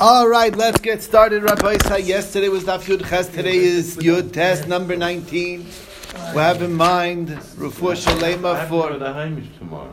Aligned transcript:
All 0.00 0.26
right, 0.26 0.56
let's 0.56 0.80
get 0.80 1.02
started, 1.02 1.42
Rabbi 1.42 1.76
Isai. 1.76 2.06
Yesterday 2.06 2.48
was 2.48 2.64
Daf 2.64 2.84
Yud 2.84 3.06
Ches. 3.06 3.28
Today 3.28 3.56
is 3.56 3.98
Yud 3.98 4.32
Tes 4.32 4.66
number 4.66 4.96
19. 4.96 5.66
We 6.32 6.40
have 6.40 6.62
in 6.62 6.72
mind 6.72 7.30
Rufur 7.56 7.92
Shalema 7.92 8.66
for. 8.68 8.94
the 8.94 9.04
Heimish 9.04 9.58
tomorrow. 9.58 9.92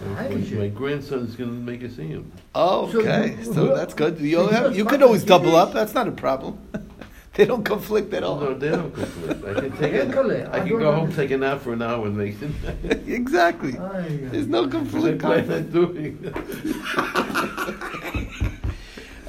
My 0.00 0.68
grandson's 0.68 1.36
going 1.36 1.50
to 1.50 1.56
make 1.56 1.84
us 1.84 1.96
see 1.96 2.06
him. 2.06 2.32
Okay, 2.54 3.36
so 3.42 3.74
that's 3.74 3.92
good. 3.92 4.18
You, 4.18 4.48
have, 4.48 4.74
you 4.74 4.86
could 4.86 5.02
always 5.02 5.22
double 5.22 5.54
up. 5.54 5.74
That's 5.74 5.92
not 5.92 6.08
a 6.08 6.12
problem. 6.12 6.58
they 7.34 7.46
don't 7.46 7.64
conflict 7.64 8.12
at 8.12 8.24
Oh, 8.24 8.38
no, 8.38 8.54
they 8.54 8.68
don't 8.68 8.94
conflict. 8.94 9.44
I 9.44 9.54
can 9.54 9.76
take 9.78 9.94
a, 9.94 10.50
I 10.52 10.60
can 10.60 10.78
go 10.78 10.92
home, 10.92 11.12
take 11.12 11.30
a 11.30 11.38
nap 11.38 11.62
for 11.62 11.72
an 11.72 11.80
hour 11.80 12.06
and 12.06 12.16
make 12.16 12.38
them. 12.38 12.54
exactly. 13.06 13.72
There's 13.72 14.48
no 14.48 14.66
I 14.66 14.68
conflict. 14.68 15.20
plan 15.20 15.50
on 15.50 15.70
doing. 15.70 16.18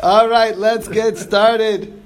All 0.02 0.28
right, 0.28 0.58
let's 0.58 0.90
get 0.90 1.18
started. 1.18 2.02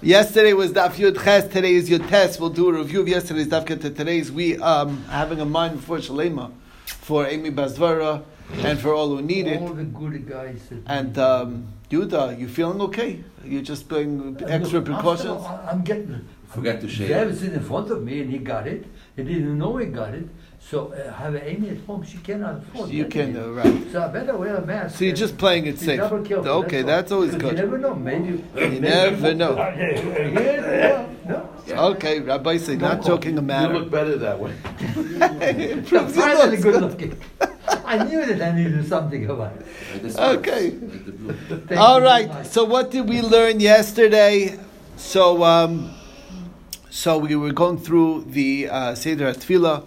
Yesterday 0.00 0.52
was 0.52 0.72
Daf 0.72 0.92
Yud 0.92 1.20
Ches. 1.24 1.48
Today 1.48 1.74
is 1.74 1.90
Yud 1.90 2.08
Tes. 2.08 2.38
We'll 2.38 2.50
do 2.50 2.68
a 2.68 2.72
review 2.72 3.00
of 3.00 3.08
yesterday's 3.08 3.48
Daf 3.48 3.66
Yud. 3.66 3.96
Today's 3.96 4.30
we 4.30 4.56
um 4.58 5.02
having 5.06 5.40
a 5.40 5.44
mind 5.44 5.82
for 5.82 5.98
Shalema, 5.98 6.52
for 6.86 7.26
Amy 7.26 7.50
Basvara, 7.50 8.22
and 8.52 8.78
for 8.80 8.94
all 8.94 9.08
who 9.08 9.22
need 9.22 9.46
it. 9.46 9.60
All 9.60 9.68
the 9.68 9.84
good 9.84 10.28
guys. 10.28 10.60
And 10.86 11.16
um, 11.18 11.68
Yuda, 11.90 12.38
you 12.38 12.48
feeling 12.48 12.80
okay? 12.82 13.22
You're 13.44 13.62
just 13.62 13.88
doing 13.88 14.36
extra 14.46 14.78
Look, 14.80 14.86
precautions. 14.86 15.42
after- 15.44 15.68
I'm 15.70 15.82
getting. 15.82 16.26
Forgot 16.48 16.80
to 16.80 16.88
shave. 16.88 17.08
Dad 17.10 17.26
was 17.26 17.42
in 17.42 17.60
front 17.60 17.90
of 17.90 18.02
me 18.02 18.22
and 18.22 18.30
he 18.30 18.38
got 18.38 18.66
it. 18.66 18.86
He 19.16 19.22
didn't 19.22 19.58
know 19.58 19.76
he 19.76 19.86
got 19.86 20.14
it. 20.14 20.28
So 20.60 20.92
uh, 20.92 21.12
have 21.12 21.36
Amy 21.36 21.70
at 21.70 21.78
home. 21.86 22.02
She 22.02 22.18
cannot 22.18 22.58
afford. 22.62 22.90
You 22.90 23.04
getting 23.04 23.34
can, 23.34 23.42
uh, 23.42 23.48
right. 23.50 23.92
So 23.92 24.02
I 24.02 24.08
better 24.08 24.36
wear 24.36 24.56
a 24.56 24.64
mask. 24.66 24.98
So 24.98 25.04
you're 25.04 25.14
just 25.14 25.36
playing 25.38 25.66
it 25.66 25.78
be 25.78 25.84
safe. 25.86 26.00
double 26.00 26.22
careful, 26.22 26.48
Okay, 26.48 26.80
all. 26.80 26.86
that's 26.86 27.12
always 27.12 27.34
good. 27.34 27.52
You 27.52 27.64
never 27.64 27.78
know. 27.78 27.94
Maybe. 27.94 28.42
You 28.56 28.80
never 28.80 29.34
know. 29.34 29.54
Yeah, 30.38 31.06
no. 31.26 31.48
Okay, 31.92 32.20
Rabbi 32.20 32.56
say 32.56 32.76
not 32.76 33.04
joking 33.04 33.36
a 33.36 33.42
matter. 33.42 33.74
You 33.74 33.80
matter. 33.80 33.84
look 33.84 33.90
better 33.90 34.16
that 34.18 34.38
way. 34.38 34.54
Improves 35.70 35.92
I'm 35.92 35.92
your 35.92 36.08
finally 36.08 36.56
good 36.56 36.80
looking. 36.80 37.20
I 37.88 38.04
knew 38.04 38.24
that 38.26 38.40
I 38.42 38.54
needed 38.54 38.86
something 38.86 39.24
about 39.30 39.52
it. 39.56 39.66
Like 39.92 40.02
the 40.02 40.10
Spurs, 40.10 40.36
Okay. 40.38 40.70
like 40.70 41.04
the 41.06 41.12
blue. 41.12 41.32
Thank 41.66 41.80
All 41.80 41.96
you 41.96 42.00
very 42.04 42.12
right. 42.24 42.28
much. 42.28 42.46
So 42.46 42.64
what 42.64 42.90
did 42.90 43.08
we 43.08 43.22
learn 43.22 43.60
yesterday? 43.60 44.58
So 44.96 45.42
um, 45.44 45.90
so 46.90 47.18
we 47.18 47.34
were 47.36 47.52
going 47.52 47.78
through 47.78 48.24
the 48.28 48.68
uh, 48.68 48.94
Seder 48.94 49.32
Tefillah, 49.32 49.84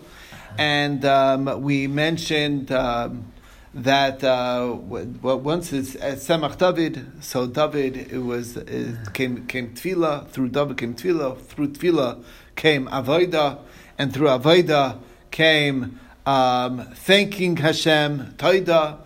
and 0.57 1.03
um, 1.05 1.61
we 1.61 1.87
mentioned 1.87 2.71
um, 2.71 3.25
that 3.73 4.23
uh, 4.23 4.67
w- 4.67 5.05
w- 5.05 5.37
once 5.37 5.71
it's 5.73 5.95
at 5.95 6.17
Semach 6.17 6.57
David, 6.57 7.05
so 7.21 7.45
David 7.47 7.97
it 8.11 8.19
was 8.19 8.57
it 8.57 8.95
came 9.13 9.45
came 9.47 9.73
Tefillah 9.75 10.27
through 10.29 10.49
David 10.49 10.77
came 10.77 10.93
Tefillah 10.95 11.37
through 11.39 11.69
Tefillah 11.69 12.23
came 12.55 12.87
Avodah, 12.87 13.59
and 13.97 14.13
through 14.13 14.27
Avodah 14.27 14.97
came 15.31 15.99
um, 16.25 16.85
thanking 16.93 17.57
Hashem 17.57 18.35
Toida. 18.37 18.97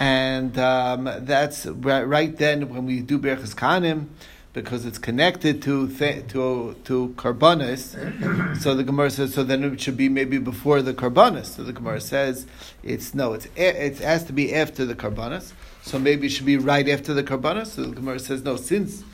And 0.00 0.58
um, 0.58 1.04
that's 1.20 1.66
right, 1.66 2.02
right 2.02 2.36
then 2.36 2.68
when 2.68 2.84
we 2.84 3.00
do 3.00 3.18
Berachas 3.18 3.54
Kanim, 3.54 4.08
because 4.52 4.86
it's 4.86 4.98
connected 4.98 5.60
to 5.62 5.88
th- 5.88 6.28
to 6.28 6.74
to 6.84 7.08
karbanis. 7.16 8.56
so 8.60 8.74
the 8.74 8.84
Gemara 8.84 9.10
says, 9.10 9.34
so 9.34 9.42
then 9.42 9.64
it 9.64 9.80
should 9.80 9.96
be 9.96 10.08
maybe 10.08 10.38
before 10.38 10.80
the 10.80 10.94
karbanis. 10.94 11.46
So 11.46 11.64
the 11.64 11.72
Gemara 11.72 12.00
says, 12.00 12.46
it's 12.82 13.14
no, 13.14 13.34
it's 13.34 13.46
it 13.56 13.98
has 13.98 14.24
to 14.24 14.32
be 14.32 14.54
after 14.54 14.84
the 14.84 14.94
karbanis. 14.94 15.52
So 15.82 15.98
maybe 15.98 16.28
it 16.28 16.30
should 16.30 16.46
be 16.46 16.56
right 16.56 16.88
after 16.88 17.12
the 17.12 17.22
karbanis. 17.22 17.66
So 17.66 17.82
the 17.82 17.96
Gemara 17.96 18.18
says, 18.20 18.42
no, 18.42 18.56
since 18.56 19.04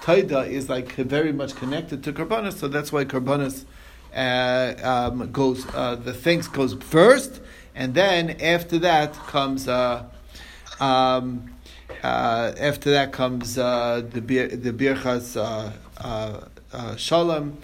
Taida 0.00 0.48
is 0.48 0.68
like 0.68 0.92
very 0.92 1.32
much 1.32 1.54
connected 1.54 2.02
to 2.04 2.12
karbanis, 2.12 2.54
so 2.54 2.66
that's 2.66 2.90
why 2.90 3.04
karbanis 3.04 3.64
uh, 4.14 4.74
um, 4.82 5.30
goes 5.32 5.66
uh, 5.74 5.96
the 5.96 6.12
thanks 6.12 6.48
goes 6.48 6.74
first, 6.74 7.40
and 7.74 7.94
then 7.94 8.40
after 8.40 8.78
that 8.78 9.14
comes. 9.14 9.68
Uh, 9.68 10.04
um, 10.80 11.52
uh, 12.02 12.52
after 12.58 12.90
that 12.90 13.12
comes 13.12 13.56
uh, 13.56 14.02
the 14.12 14.20
the 14.20 14.72
birchas 14.72 15.36
uh, 15.36 16.96
shalom. 16.96 17.58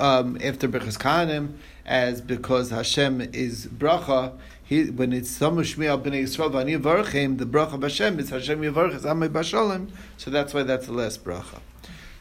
Um, 0.00 0.38
after 0.42 0.66
birchas 0.68 0.98
kanim, 0.98 1.58
as 1.86 2.20
because 2.20 2.70
Hashem 2.70 3.20
is 3.32 3.66
bracha. 3.66 4.32
He, 4.64 4.90
when 4.90 5.14
it's 5.14 5.38
Samu 5.38 5.60
Shmiya 5.60 6.02
b'nei 6.02 6.24
Yisrael 6.24 6.50
v'ani 6.50 6.78
Yivarchim, 6.78 7.38
the 7.38 7.46
bracha 7.46 7.74
of 7.74 7.82
Hashem 7.82 8.18
is 8.20 8.30
Hashem 8.30 8.60
Yivarches 8.60 9.02
Amay 9.02 9.28
Bashalom. 9.28 9.88
So 10.18 10.30
that's 10.30 10.52
why 10.52 10.62
that's 10.62 10.86
the 10.86 10.92
last 10.92 11.24
bracha. 11.24 11.60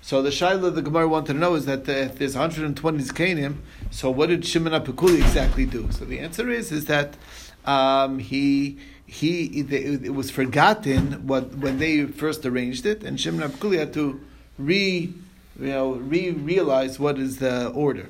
So 0.08 0.22
the 0.22 0.30
shaila 0.30 0.74
the 0.74 0.82
Gemara 0.82 1.06
wanted 1.06 1.34
to 1.34 1.38
know 1.38 1.56
is 1.56 1.66
that 1.66 1.90
uh, 1.90 1.92
if 1.92 2.18
there's 2.18 2.34
120 2.34 3.04
zkanim, 3.04 3.58
so 3.92 4.10
what 4.10 4.30
did 4.30 4.46
Shimon 4.46 4.72
Apikuli 4.72 5.18
exactly 5.18 5.66
do? 5.66 5.92
So 5.92 6.06
the 6.06 6.20
answer 6.20 6.50
is 6.50 6.72
is 6.72 6.86
that 6.86 7.18
um, 7.66 8.20
he 8.20 8.78
he 9.06 9.48
it, 9.60 10.14
was 10.14 10.32
forgotten 10.32 11.28
what 11.28 11.58
when 11.58 11.80
they 11.80 12.06
first 12.06 12.46
arranged 12.46 12.86
it, 12.86 13.04
and 13.04 13.20
Shimon 13.20 13.52
Apikuli 13.52 13.80
had 13.80 13.94
to 13.96 14.22
re 14.58 15.14
you 15.60 15.68
know 15.68 15.96
re 15.96 16.32
realize 16.32 16.98
what 16.98 17.20
is 17.20 17.40
the 17.40 17.68
order. 17.72 18.08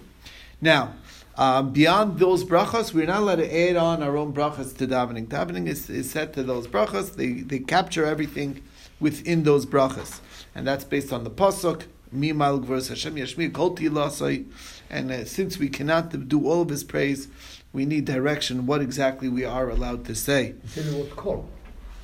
Now. 0.61 0.93
Um, 1.39 1.71
beyond 1.71 2.17
those 2.17 2.43
brachas, 2.43 2.95
we're 2.95 3.05
not 3.05 3.19
allowed 3.19 3.35
to 3.35 3.69
add 3.69 3.75
on 3.75 4.01
our 4.01 4.17
own 4.17 4.33
brachas 4.33 4.75
to 4.77 4.87
davening. 4.87 5.27
Davening 5.27 5.67
is, 5.67 5.87
is 5.87 6.09
set 6.09 6.33
to 6.33 6.41
those 6.41 6.65
brachas. 6.65 7.13
They, 7.13 7.33
they 7.43 7.59
capture 7.59 8.07
everything 8.07 8.63
within 8.99 9.43
those 9.43 9.65
brachas. 9.65 10.19
And 10.55 10.67
that's 10.67 10.83
based 10.83 11.13
on 11.13 11.23
the 11.23 11.29
pasuk, 11.29 11.83
Mimal 12.13 12.63
Gvurs 12.63 12.89
Hashem 12.89 13.15
Yashmi 13.15 13.53
Kol 13.53 13.75
Tilasai. 13.75 14.45
And 14.89 15.11
uh, 15.11 15.25
since 15.25 15.57
we 15.57 15.69
cannot 15.69 16.27
do 16.27 16.47
all 16.47 16.61
of 16.61 16.69
his 16.69 16.83
praise, 16.83 17.27
we 17.73 17.85
need 17.85 18.05
direction 18.05 18.65
what 18.65 18.81
exactly 18.81 19.29
we 19.29 19.43
are 19.43 19.69
allowed 19.69 20.05
to 20.05 20.15
say. 20.15 20.55
He 20.63 20.67
said 20.69 20.85
it 20.87 20.97
was 20.97 21.11
cold. 21.13 21.49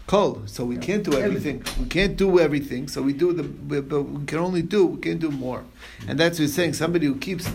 Kol. 0.05 0.43
So 0.45 0.65
we 0.65 0.77
can't 0.77 1.03
do 1.03 1.17
everything. 1.17 1.63
We 1.79 1.85
can't 1.85 2.17
do 2.17 2.39
everything. 2.39 2.89
So 2.89 3.01
we 3.01 3.13
do 3.13 3.31
the, 3.31 3.43
but 3.43 4.03
we 4.03 4.25
can 4.25 4.39
only 4.39 4.61
do. 4.61 4.85
We 4.85 5.01
can 5.01 5.17
do 5.17 5.31
more. 5.31 5.63
And 6.07 6.19
that's 6.19 6.37
what 6.37 6.43
he's 6.43 6.53
saying. 6.53 6.73
Somebody 6.73 7.07
who 7.07 7.15
keeps 7.15 7.49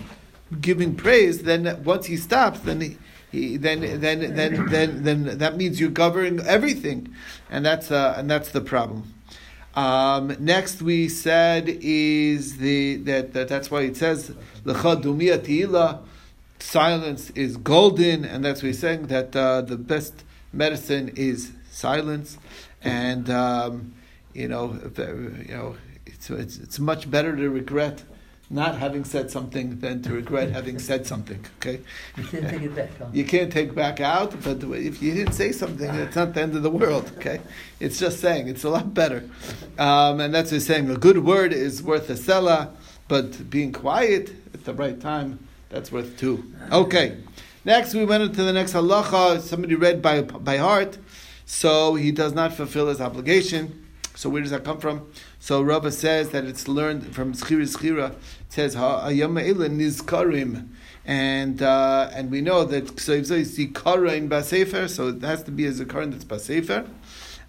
giving 0.61 0.97
praise, 0.97 1.43
then 1.43 1.85
once 1.85 2.07
he 2.07 2.17
stops, 2.17 2.61
then 2.61 2.81
he. 2.81 2.99
He, 3.31 3.59
then, 3.59 3.81
then, 4.01 4.35
then, 4.35 4.67
then, 4.71 5.03
then 5.03 5.37
that 5.37 5.59
means 5.59 5.79
you're 5.79 5.91
governing 5.91 6.41
everything, 6.47 7.15
and 7.51 7.63
that's 7.63 7.91
uh, 7.91 8.15
and 8.17 8.31
that's 8.31 8.53
the 8.53 8.63
problem. 8.63 9.13
Um, 9.79 10.35
next, 10.41 10.83
we 10.83 11.09
said 11.09 11.69
is 11.69 12.59
the 12.59 12.97
that, 12.97 13.33
that 13.35 13.47
that's 13.47 13.71
why 13.71 13.83
it 13.83 13.97
says 13.97 14.35
teila, 14.65 16.01
silence 16.59 17.31
is 17.31 17.57
golden, 17.57 18.25
and 18.25 18.45
that's 18.45 18.61
what 18.61 18.67
he's 18.67 18.81
saying 18.81 19.07
that 19.07 19.37
uh, 19.37 19.61
the 19.61 19.77
best 19.77 20.25
medicine 20.53 21.13
is 21.15 21.53
silence, 21.71 22.39
and 22.83 23.31
um, 23.31 23.95
you 24.35 24.49
know, 24.49 24.77
uh, 24.99 25.13
you 25.13 25.55
know, 25.55 25.77
it's, 26.07 26.29
it's 26.29 26.57
it's 26.57 26.81
much 26.81 27.09
better 27.09 27.37
to 27.37 27.49
regret 27.49 28.03
not 28.51 28.77
having 28.79 29.05
said 29.05 29.31
something 29.31 29.79
than 29.81 30.01
to 30.03 30.13
regret 30.13 30.51
having 30.51 30.79
said 30.79 31.07
something. 31.07 31.45
Okay, 31.59 31.81
You 32.17 32.25
can't 32.25 32.49
take 32.49 32.63
it 32.63 32.75
back, 32.75 32.91
huh? 32.99 33.07
you 33.13 33.25
can't 33.25 33.53
take 33.53 33.75
back 33.75 34.01
out, 34.01 34.35
but 34.43 34.63
if 34.63 35.03
you 35.03 35.13
didn't 35.15 35.35
say 35.35 35.53
something, 35.53 35.89
it's 35.95 36.17
not 36.17 36.33
the 36.35 36.41
end 36.43 36.57
of 36.57 36.63
the 36.63 36.71
world. 36.71 37.11
Okay, 37.19 37.41
it's 37.79 37.99
just 37.99 38.21
saying 38.21 38.49
it's 38.49 38.65
a 38.65 38.71
lot 38.71 38.95
better, 38.95 39.29
um, 39.79 40.21
and 40.21 40.35
that's 40.35 40.51
what 40.51 40.57
he's 40.57 40.67
saying. 40.67 40.91
A 40.91 40.97
good 40.97 41.25
word 41.25 41.53
is 41.53 41.83
worth 41.83 42.09
a 42.09 42.15
sela, 42.15 42.71
but 43.07 43.51
being 43.51 43.73
quiet 43.73 44.31
at 44.55 44.65
the 44.65 44.73
right 44.75 44.99
time 45.01 45.39
that's 45.69 45.93
worth 45.93 46.17
two. 46.19 46.51
Okay, 46.73 47.19
next 47.67 47.93
we 47.95 48.05
went 48.07 48.23
into 48.23 48.43
the 48.43 48.53
next 48.53 48.73
halacha. 48.73 49.41
Somebody 49.43 49.75
read 49.75 50.01
by 50.01 50.23
by 50.23 50.57
heart, 50.57 50.97
so 51.45 51.97
he 51.97 52.13
does 52.13 52.33
not 52.33 52.55
fulfill 52.55 52.89
his 52.89 53.01
obligation. 53.01 53.85
So 54.15 54.29
where 54.29 54.43
does 54.43 54.51
that 54.51 54.65
come 54.65 54.81
from? 54.81 55.13
So 55.39 55.63
Rava 55.63 55.93
says 55.93 56.31
that 56.31 56.45
it's 56.45 56.67
learned 56.67 57.15
from 57.15 57.35
Schira 57.35 57.63
Schira. 57.69 58.17
It 58.49 58.53
says 58.53 58.77
Hayama 58.77 59.43
Nizkarim. 59.45 60.69
And 61.05 61.63
uh, 61.63 62.11
and 62.13 62.31
we 62.31 62.41
know 62.41 62.65
that 62.65 62.85
is 63.09 63.59
Zikara 63.59 64.17
in 64.17 64.29
Basefer, 64.29 64.91
so 64.91 65.09
it 65.09 65.23
has 65.23 65.43
to 65.45 65.51
be 65.51 65.65
as 65.65 65.81
a 65.81 65.87
Zikaran 65.87 66.13
that's 66.13 66.25
Basefer. 66.25 66.87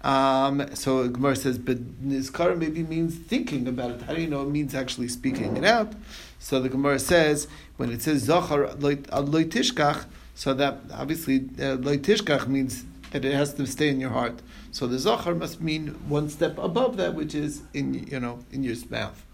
Um, 0.02 0.74
so 0.74 1.06
Gemara 1.08 1.36
says, 1.36 1.58
but 1.58 1.78
Nizkara 2.02 2.56
maybe 2.56 2.82
means 2.82 3.16
thinking 3.16 3.68
about 3.68 3.90
it. 3.90 4.02
How 4.02 4.14
do 4.14 4.20
you 4.22 4.28
know 4.28 4.42
it 4.42 4.48
means 4.48 4.74
actually 4.74 5.08
speaking 5.08 5.58
it 5.58 5.64
out? 5.64 5.92
So 6.38 6.58
the 6.58 6.70
Gemara 6.70 6.98
says, 6.98 7.48
when 7.76 7.90
it 7.92 8.00
says 8.00 8.22
Zachar 8.22 8.68
Loitishkach, 8.76 10.06
so 10.34 10.54
that 10.54 10.78
obviously 10.94 11.36
uh, 11.58 11.76
Loitishkach 11.76 12.46
means 12.46 12.84
that 13.10 13.26
it 13.26 13.34
has 13.34 13.52
to 13.54 13.66
stay 13.66 13.90
in 13.90 14.00
your 14.00 14.10
heart. 14.10 14.40
So 14.70 14.86
the 14.86 14.98
Zachar 14.98 15.34
must 15.34 15.60
mean 15.60 15.88
one 16.08 16.30
step 16.30 16.56
above 16.56 16.96
that, 16.96 17.14
which 17.14 17.34
is 17.34 17.62
in 17.74 18.06
you 18.06 18.20
know 18.20 18.38
in 18.50 18.64
your 18.64 18.76
mouth. 18.88 19.26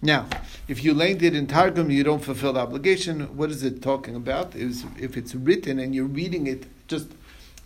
Now, 0.00 0.26
if 0.68 0.84
you 0.84 0.94
learned 0.94 1.22
it 1.22 1.34
in 1.34 1.46
Targum, 1.46 1.90
you 1.90 2.04
don't 2.04 2.22
fulfill 2.22 2.52
the 2.52 2.60
obligation. 2.60 3.36
What 3.36 3.50
is 3.50 3.64
it 3.64 3.82
talking 3.82 4.14
about? 4.14 4.54
Is 4.54 4.84
if 4.98 5.16
it's 5.16 5.34
written 5.34 5.78
and 5.78 5.94
you're 5.94 6.04
reading 6.04 6.46
it, 6.46 6.66
just 6.86 7.08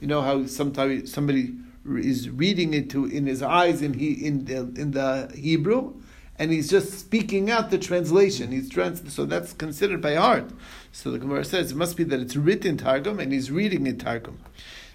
you 0.01 0.07
know 0.07 0.23
how 0.23 0.47
sometimes 0.47 1.13
somebody 1.13 1.55
is 1.87 2.31
reading 2.31 2.75
it 2.75 2.89
to 2.91 3.05
in 3.05 3.27
his 3.27 3.43
eyes 3.43 3.83
in 3.83 3.95
he 3.95 4.13
in 4.13 4.47
the, 4.47 4.61
in 4.81 4.93
the 4.93 5.31
Hebrew, 5.37 5.95
and 6.39 6.51
he's 6.51 6.71
just 6.71 6.99
speaking 6.99 7.51
out 7.51 7.71
the 7.71 7.79
translation. 7.79 8.51
He's 8.51 8.71
trans 8.71 9.13
so 9.13 9.27
that's 9.27 9.53
considered 9.53 10.01
by 10.01 10.15
heart. 10.15 10.51
So 10.91 11.11
the 11.11 11.19
Gemara 11.19 11.45
says 11.45 11.73
it 11.73 11.77
must 11.77 11.97
be 11.97 12.05
that 12.05 12.21
it's 12.21 12.37
written 12.37 12.79
Targum 12.79 13.21
and 13.21 13.33
he's 13.33 13.51
reading 13.51 13.87
it 13.87 14.01
Targum. 14.01 14.39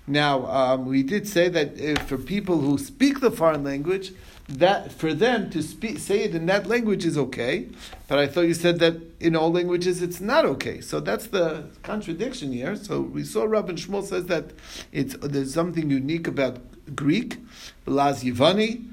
Now 0.08 0.48
um, 0.48 0.86
we 0.86 1.04
did 1.04 1.28
say 1.28 1.50
that 1.50 1.78
if 1.78 2.00
for 2.08 2.18
people 2.18 2.62
who 2.62 2.78
speak 2.78 3.20
the 3.20 3.30
foreign 3.30 3.64
language, 3.64 4.14
that 4.50 4.92
for 4.94 5.14
them 5.14 5.50
to 5.50 5.62
speak, 5.62 6.00
say 6.00 6.24
it 6.24 6.34
in 6.34 6.46
that 6.46 6.68
language 6.68 7.06
is 7.06 7.18
okay, 7.18 7.68
but 8.08 8.18
I 8.18 8.28
thought 8.28 8.42
you 8.42 8.54
said 8.54 8.80
that 8.80 8.96
in 9.20 9.36
all 9.36 9.52
languages 9.52 10.02
it's 10.02 10.22
not 10.22 10.46
okay. 10.46 10.80
So 10.80 11.00
that's 11.00 11.28
the 11.28 11.66
contradiction 11.84 12.54
here. 12.54 12.76
So 12.76 13.02
we 13.02 13.24
saw 13.24 13.44
Rabbi 13.44 13.74
Shmuel 13.74 14.04
says 14.04 14.26
that 14.28 14.52
it's 14.92 15.16
there's 15.18 15.54
something 15.54 15.90
unique 15.90 16.28
about 16.28 16.60
Greek, 16.96 17.38
Laz 17.86 18.24
Yivani, 18.24 18.86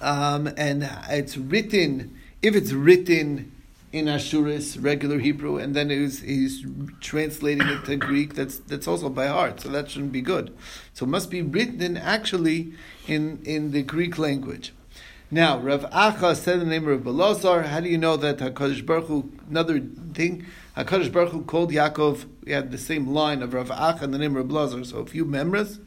um, 0.00 0.48
and 0.56 0.88
it's 1.10 1.36
written 1.36 2.18
if 2.40 2.54
it's 2.54 2.72
written 2.72 3.52
in 3.94 4.06
Ashuris, 4.06 4.76
regular 4.82 5.20
Hebrew, 5.20 5.56
and 5.56 5.72
then 5.72 5.88
he's, 5.88 6.20
he's 6.20 6.66
translating 7.00 7.68
it 7.68 7.84
to 7.84 7.94
Greek. 7.94 8.34
That's 8.34 8.58
that's 8.58 8.88
also 8.88 9.08
by 9.08 9.28
heart, 9.28 9.60
so 9.60 9.68
that 9.68 9.88
shouldn't 9.88 10.10
be 10.10 10.20
good. 10.20 10.52
So 10.94 11.06
it 11.06 11.10
must 11.10 11.30
be 11.30 11.42
written 11.42 11.96
actually 11.96 12.74
in 13.06 13.40
in 13.44 13.70
the 13.70 13.82
Greek 13.82 14.18
language. 14.18 14.72
Now, 15.30 15.58
Rav 15.58 15.82
Acha 15.90 16.34
said 16.34 16.60
the 16.60 16.64
name 16.64 16.88
of 16.88 17.02
Belazar. 17.02 17.66
How 17.66 17.78
do 17.78 17.88
you 17.88 17.96
know 17.96 18.16
that 18.16 18.38
Hakadosh 18.38 18.84
Baruch 18.84 19.06
Hu? 19.06 19.30
Another 19.48 19.80
thing, 20.12 20.44
Hakadosh 20.76 21.12
Baruch 21.12 21.30
Hu 21.30 21.42
called 21.42 21.70
Yaakov. 21.70 22.26
We 22.44 22.50
had 22.50 22.72
the 22.72 22.78
same 22.78 23.06
line 23.06 23.42
of 23.42 23.54
Rav 23.54 23.68
Acha 23.68 24.02
and 24.02 24.12
the 24.12 24.18
name 24.18 24.34
of 24.36 24.46
Belazar. 24.46 24.84
So 24.84 24.98
a 24.98 25.06
few 25.06 25.24
members. 25.24 25.78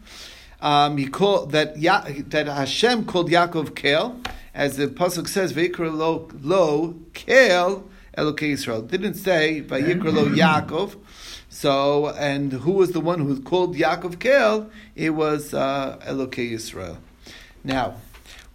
Um, 0.61 0.95
he 0.95 1.07
called 1.07 1.51
that 1.51 1.77
ya, 1.77 2.05
that 2.07 2.47
Hashem 2.47 3.05
called 3.05 3.29
Yaakov 3.29 3.75
Kel, 3.75 4.19
as 4.53 4.77
the 4.77 4.87
pasuk 4.87 5.27
says, 5.27 5.51
"Vayikra 5.51 5.93
lo 5.93 6.29
lo 6.41 6.95
Kel." 7.13 7.83
Elokei 8.17 8.53
Yisrael. 8.53 8.87
didn't 8.87 9.13
say 9.13 9.61
Vayikra 9.61 10.11
lo 10.11 10.25
Yaakov. 10.25 10.97
So, 11.49 12.09
and 12.09 12.51
who 12.51 12.71
was 12.71 12.91
the 12.91 12.99
one 12.99 13.19
who 13.19 13.25
was 13.25 13.39
called 13.39 13.75
Yaakov 13.75 14.19
Kel? 14.19 14.69
It 14.95 15.11
was 15.11 15.53
uh, 15.53 15.99
Elokei 16.03 16.51
Yisrael. 16.51 16.97
Now, 17.63 17.95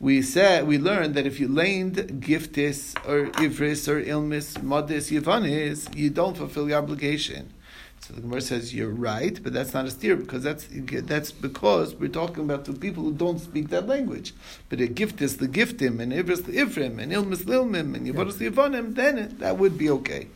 we 0.00 0.20
said 0.20 0.66
we 0.66 0.78
learned 0.78 1.14
that 1.14 1.26
if 1.26 1.38
you 1.38 1.46
leaned 1.46 1.96
giftis 2.20 2.96
or 3.06 3.30
ivris 3.40 3.86
or 3.86 4.02
ilmis, 4.02 4.58
modis, 4.58 5.16
yivanis, 5.16 5.96
you 5.96 6.10
don't 6.10 6.36
fulfill 6.36 6.68
your 6.68 6.78
obligation. 6.78 7.52
So 8.02 8.14
the 8.14 8.20
Gemara 8.20 8.40
says 8.40 8.74
you're 8.74 8.90
right, 8.90 9.40
but 9.44 9.52
that's 9.52 9.72
not 9.72 9.86
a 9.86 9.90
steer 9.92 10.16
because 10.16 10.42
that's 10.42 10.66
that's 10.72 11.30
because 11.30 11.94
we're 11.94 12.08
talking 12.08 12.42
about 12.42 12.64
the 12.64 12.72
people 12.72 13.04
who 13.04 13.12
don't 13.12 13.38
speak 13.38 13.68
that 13.68 13.86
language. 13.86 14.34
But 14.68 14.80
a 14.80 14.88
gift 14.88 15.22
is 15.22 15.36
the 15.36 15.46
giftim, 15.46 16.00
and 16.00 16.12
ivris 16.12 16.44
the 16.44 16.56
ivrim, 16.56 16.98
and 16.98 17.12
ilmis 17.12 17.44
lilmim, 17.44 17.94
and 17.94 18.04
yivanis 18.08 18.38
the 18.38 18.50
yivanim, 18.50 18.96
then 18.96 19.36
that 19.38 19.56
would 19.56 19.78
be 19.78 19.88
okay. 19.88 20.26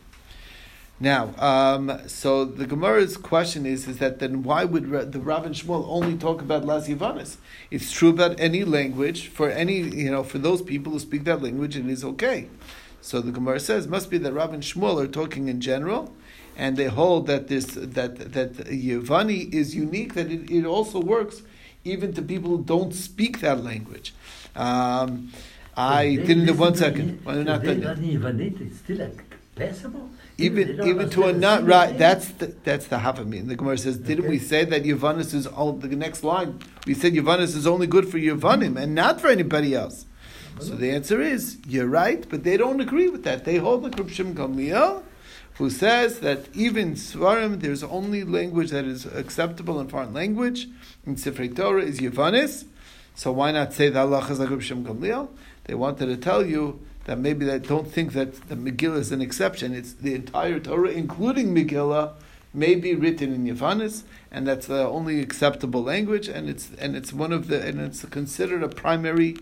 Now, 1.01 1.33
um, 1.37 1.99
so 2.07 2.45
the 2.45 2.65
Gemara's 2.65 3.17
question 3.17 3.65
is: 3.65 3.85
is 3.85 3.97
that 3.97 4.19
then 4.19 4.43
why 4.43 4.63
would 4.63 4.89
the 5.11 5.19
Rav 5.19 5.45
and 5.45 5.53
Shmuel 5.53 5.85
only 5.89 6.17
talk 6.17 6.41
about 6.41 6.63
Las 6.63 6.87
Yivanis? 6.87 7.35
It's 7.69 7.91
true 7.91 8.11
about 8.11 8.39
any 8.39 8.63
language 8.63 9.27
for 9.27 9.49
any 9.49 9.79
you 9.79 10.09
know 10.09 10.23
for 10.23 10.37
those 10.37 10.61
people 10.61 10.93
who 10.93 10.99
speak 10.99 11.25
that 11.25 11.41
language, 11.41 11.75
it 11.75 11.85
is 11.87 12.05
okay. 12.05 12.47
So 13.01 13.19
the 13.19 13.31
Gemara 13.33 13.59
says 13.59 13.89
must 13.89 14.09
be 14.09 14.17
that 14.19 14.31
Rav 14.31 14.53
and 14.53 14.63
Shmuel 14.63 15.03
are 15.03 15.07
talking 15.07 15.49
in 15.49 15.59
general, 15.59 16.15
and 16.57 16.75
they 16.75 16.87
hold 16.87 17.27
that 17.27 17.47
this 17.47 17.65
that 17.75 18.33
that 18.33 18.53
Yevani 18.55 19.53
is 19.53 19.75
unique, 19.75 20.15
that 20.15 20.29
it, 20.31 20.49
it 20.49 20.65
also 20.65 20.99
works 20.99 21.43
even 21.83 22.13
to 22.13 22.21
people 22.21 22.49
who 22.49 22.63
don't 22.63 22.93
speak 22.93 23.39
that 23.41 23.63
language. 23.63 24.13
Um, 24.55 25.31
I 25.77 26.15
didn't. 26.15 26.57
One 26.57 26.75
second. 26.75 27.23
Well, 27.23 27.43
not 27.43 27.63
done 27.63 27.81
still 28.73 29.11
passable. 29.55 30.09
Even 30.39 30.81
even 30.83 31.09
to 31.11 31.25
a 31.25 31.33
not 31.33 31.63
right. 31.63 31.95
That's 31.95 32.29
the, 32.29 32.47
that's 32.63 32.87
the 32.87 32.97
Havamim. 32.97 33.47
The 33.47 33.55
Gemara 33.55 33.77
says, 33.77 33.97
didn't 33.97 34.25
okay. 34.25 34.29
we 34.29 34.39
say 34.39 34.65
that 34.65 34.83
Yavanis 34.83 35.33
is 35.35 35.45
all 35.45 35.73
the 35.73 35.87
next 35.95 36.23
line? 36.23 36.59
We 36.87 36.95
said 36.95 37.13
Yavanis 37.13 37.55
is 37.55 37.67
only 37.67 37.87
good 37.87 38.09
for 38.09 38.17
Yavanim 38.17 38.81
and 38.81 38.95
not 38.95 39.21
for 39.21 39.27
anybody 39.27 39.75
else. 39.75 40.05
So 40.59 40.75
the 40.75 40.89
answer 40.89 41.21
is 41.21 41.59
you're 41.67 41.87
right, 41.87 42.27
but 42.27 42.43
they 42.43 42.57
don't 42.57 42.81
agree 42.81 43.09
with 43.09 43.23
that. 43.25 43.45
They 43.45 43.57
hold 43.57 43.83
the 43.83 43.91
Krupshim 43.91 44.33
Gamliel 44.33 45.03
who 45.57 45.69
says 45.69 46.19
that 46.19 46.45
even 46.53 46.93
Svarim, 46.93 47.59
there's 47.59 47.83
only 47.83 48.23
language 48.23 48.69
that 48.71 48.85
is 48.85 49.05
acceptable 49.05 49.79
in 49.79 49.87
foreign 49.87 50.13
language. 50.13 50.67
In 51.05 51.15
Sifrei 51.15 51.55
Torah 51.55 51.83
is 51.83 51.99
Yavanis. 51.99 52.65
So 53.15 53.31
why 53.31 53.51
not 53.51 53.73
say 53.73 53.89
that 53.89 53.99
Allah 53.99 54.25
is 54.29 54.39
like 54.39 54.61
Shem 54.61 54.85
Gamliel? 54.85 55.29
They 55.63 55.73
wanted 55.73 56.05
to 56.07 56.17
tell 56.17 56.45
you 56.45 56.79
that 57.05 57.17
maybe 57.17 57.45
they 57.45 57.57
don't 57.57 57.91
think 57.91 58.13
that 58.13 58.49
the 58.49 58.55
Megillah 58.55 58.97
is 58.97 59.11
an 59.11 59.21
exception. 59.21 59.73
It's 59.73 59.93
the 59.93 60.13
entire 60.13 60.59
Torah, 60.59 60.89
including 60.89 61.55
Megillah, 61.55 62.13
may 62.53 62.75
be 62.75 62.93
written 62.93 63.33
in 63.33 63.45
Yavanis, 63.45 64.03
and 64.31 64.47
that's 64.47 64.67
the 64.67 64.87
only 64.87 65.21
acceptable 65.21 65.83
language, 65.83 66.27
and 66.27 66.49
it's 66.49 66.71
and 66.79 66.95
it's 66.95 67.13
one 67.13 67.31
of 67.31 67.47
the 67.47 67.61
and 67.65 67.79
it's 67.79 68.03
considered 68.05 68.63
a 68.63 68.69
primary 68.69 69.37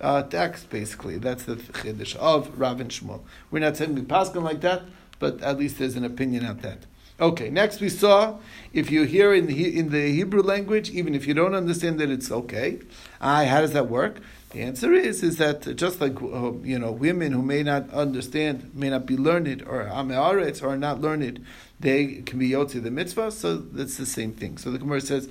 uh, 0.00 0.22
text 0.22 0.70
basically. 0.70 1.18
That's 1.18 1.44
the 1.44 1.56
chiddush 1.56 2.16
of 2.16 2.58
Rav 2.58 2.80
and 2.80 2.90
Shmuel. 2.90 3.20
We're 3.50 3.60
not 3.60 3.76
saying 3.76 3.94
we 3.94 4.02
paskin 4.02 4.42
like 4.42 4.60
that, 4.62 4.82
but 5.20 5.40
at 5.42 5.58
least 5.58 5.78
there's 5.78 5.94
an 5.94 6.04
opinion 6.04 6.44
on 6.44 6.58
that. 6.58 6.86
Okay, 7.20 7.50
next 7.50 7.80
we 7.80 7.90
saw 7.90 8.38
if 8.72 8.90
you 8.90 9.04
hear 9.04 9.32
in 9.34 9.46
the, 9.46 9.78
in 9.78 9.90
the 9.90 10.10
Hebrew 10.10 10.42
language, 10.42 10.90
even 10.90 11.14
if 11.14 11.26
you 11.26 11.34
don't 11.34 11.54
understand 11.54 12.00
that 12.00 12.10
it's 12.10 12.32
okay. 12.32 12.80
Uh, 13.20 13.44
how 13.44 13.60
does 13.60 13.72
that 13.72 13.88
work? 13.88 14.20
The 14.52 14.62
answer 14.62 14.92
is 14.92 15.22
is 15.22 15.36
that 15.36 15.76
just 15.76 16.00
like 16.00 16.20
uh, 16.20 16.52
you 16.64 16.78
know 16.78 16.90
women 16.90 17.30
who 17.30 17.42
may 17.42 17.62
not 17.62 17.88
understand, 17.90 18.72
may 18.74 18.90
not 18.90 19.06
be 19.06 19.16
learned, 19.16 19.62
or 19.62 19.84
amearetz 19.84 20.60
or 20.60 20.76
not 20.76 21.00
learned, 21.00 21.44
they 21.78 22.22
can 22.22 22.40
be 22.40 22.50
yotzi 22.50 22.82
the 22.82 22.90
mitzvah. 22.90 23.30
So 23.30 23.58
that's 23.58 23.96
the 23.96 24.06
same 24.06 24.32
thing. 24.32 24.58
So 24.58 24.72
the 24.72 24.78
Gemara 24.78 25.02
says 25.02 25.28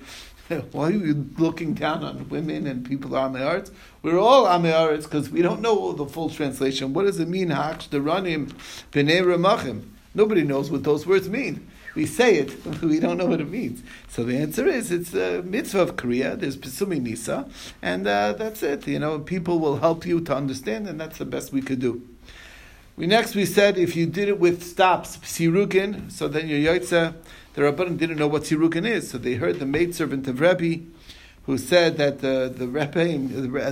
Why 0.72 0.88
are 0.88 0.92
you 0.92 1.30
looking 1.38 1.76
down 1.76 2.04
on 2.04 2.28
women 2.30 2.66
and 2.66 2.84
people 2.84 3.16
are 3.16 3.30
Ameyaretz? 3.30 3.72
We're 4.02 4.18
all 4.18 4.46
Ameyaretz 4.46 5.04
because 5.04 5.30
we 5.30 5.44
don't 5.44 5.62
know 5.62 5.94
the 5.94 6.08
full 6.08 6.30
translation. 6.30 6.94
What 6.94 7.06
does 7.06 7.20
it 7.20 7.28
mean, 7.28 7.50
Hach 7.50 7.88
Deranim 7.90 8.54
B'nei 8.92 9.22
Ramachim? 9.22 9.84
Nobody 10.16 10.44
knows 10.44 10.72
what 10.72 10.84
those 10.84 11.06
words 11.06 11.30
mean. 11.30 11.70
We 11.94 12.08
say 12.08 12.38
it, 12.38 12.66
we 12.82 13.00
don't 13.00 13.18
know 13.18 13.28
what 13.28 13.42
it 13.42 13.50
means. 13.50 13.84
So 14.08 14.24
the 14.24 14.38
answer 14.38 14.68
is, 14.68 14.92
it's 14.92 15.14
a 15.14 15.44
mitzvah 15.44 15.82
of 15.82 15.96
Korea. 15.98 16.36
There's 16.36 16.58
Pesumi 16.58 17.00
Nisa, 17.00 17.48
and 17.82 18.08
uh, 18.08 18.34
that's 18.34 18.64
it. 18.64 18.88
You 18.88 18.98
know, 18.98 19.20
people 19.20 19.60
will 19.60 19.78
help 19.78 20.06
you 20.06 20.20
to 20.22 20.36
understand, 20.36 20.88
and 20.88 21.00
that's 21.00 21.20
the 21.20 21.26
best 21.26 21.54
we 21.54 21.62
could 21.62 21.80
do. 21.80 22.02
We 23.00 23.08
next 23.08 23.34
we 23.34 23.46
said 23.46 23.78
if 23.78 23.96
you 23.96 24.08
did 24.08 24.28
it 24.28 24.42
with 24.42 24.62
stops, 24.62 25.16
sirukin, 25.20 26.12
so 26.12 26.28
then 26.28 26.50
your 26.50 26.60
yotze 26.60 27.16
the 27.54 27.62
Rabbanim 27.62 27.98
didn't 27.98 28.18
know 28.18 28.28
what 28.28 28.42
Sirukin 28.42 28.86
is, 28.86 29.10
so 29.10 29.18
they 29.18 29.36
heard 29.36 29.60
the 29.60 29.66
maidservant 29.66 30.28
of 30.28 30.42
Rebbe 30.42 30.84
who 31.46 31.58
said 31.58 31.96
that 31.96 32.20
the 32.20 32.54
the, 32.54 32.68
Rebbe, 32.68 33.18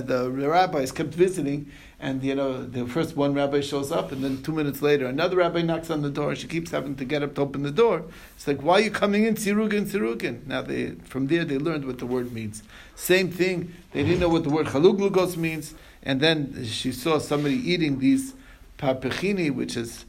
the, 0.00 0.30
the 0.30 0.48
rabbis 0.48 0.92
kept 0.92 1.10
visiting, 1.10 1.70
and 2.00 2.24
you 2.24 2.34
know 2.34 2.64
the 2.64 2.86
first 2.86 3.16
one 3.16 3.34
rabbi 3.34 3.60
shows 3.60 3.92
up, 3.92 4.12
and 4.12 4.24
then 4.24 4.42
two 4.42 4.52
minutes 4.52 4.80
later 4.80 5.04
another 5.04 5.36
rabbi 5.36 5.60
knocks 5.60 5.90
on 5.90 6.00
the 6.00 6.08
door. 6.08 6.34
She 6.34 6.46
keeps 6.46 6.70
having 6.70 6.96
to 6.96 7.04
get 7.04 7.22
up 7.22 7.34
to 7.34 7.42
open 7.42 7.64
the 7.64 7.70
door. 7.70 8.04
It's 8.34 8.48
like, 8.48 8.62
why 8.62 8.76
are 8.76 8.80
you 8.80 8.90
coming 8.90 9.24
in, 9.24 9.34
Sirukin, 9.34 9.84
Sirukin? 9.84 10.46
Now 10.46 10.62
they 10.62 10.92
from 11.04 11.26
there 11.26 11.44
they 11.44 11.58
learned 11.58 11.84
what 11.84 11.98
the 11.98 12.06
word 12.06 12.32
means. 12.32 12.62
Same 12.94 13.30
thing, 13.30 13.74
they 13.92 14.04
didn't 14.04 14.20
know 14.20 14.30
what 14.30 14.44
the 14.44 14.48
word 14.48 14.68
chaluglugos 14.68 15.36
means, 15.36 15.74
and 16.02 16.18
then 16.22 16.64
she 16.64 16.92
saw 16.92 17.18
somebody 17.18 17.56
eating 17.56 17.98
these 17.98 18.32
papechini, 18.78 19.50
which 19.50 19.76
is 19.76 20.04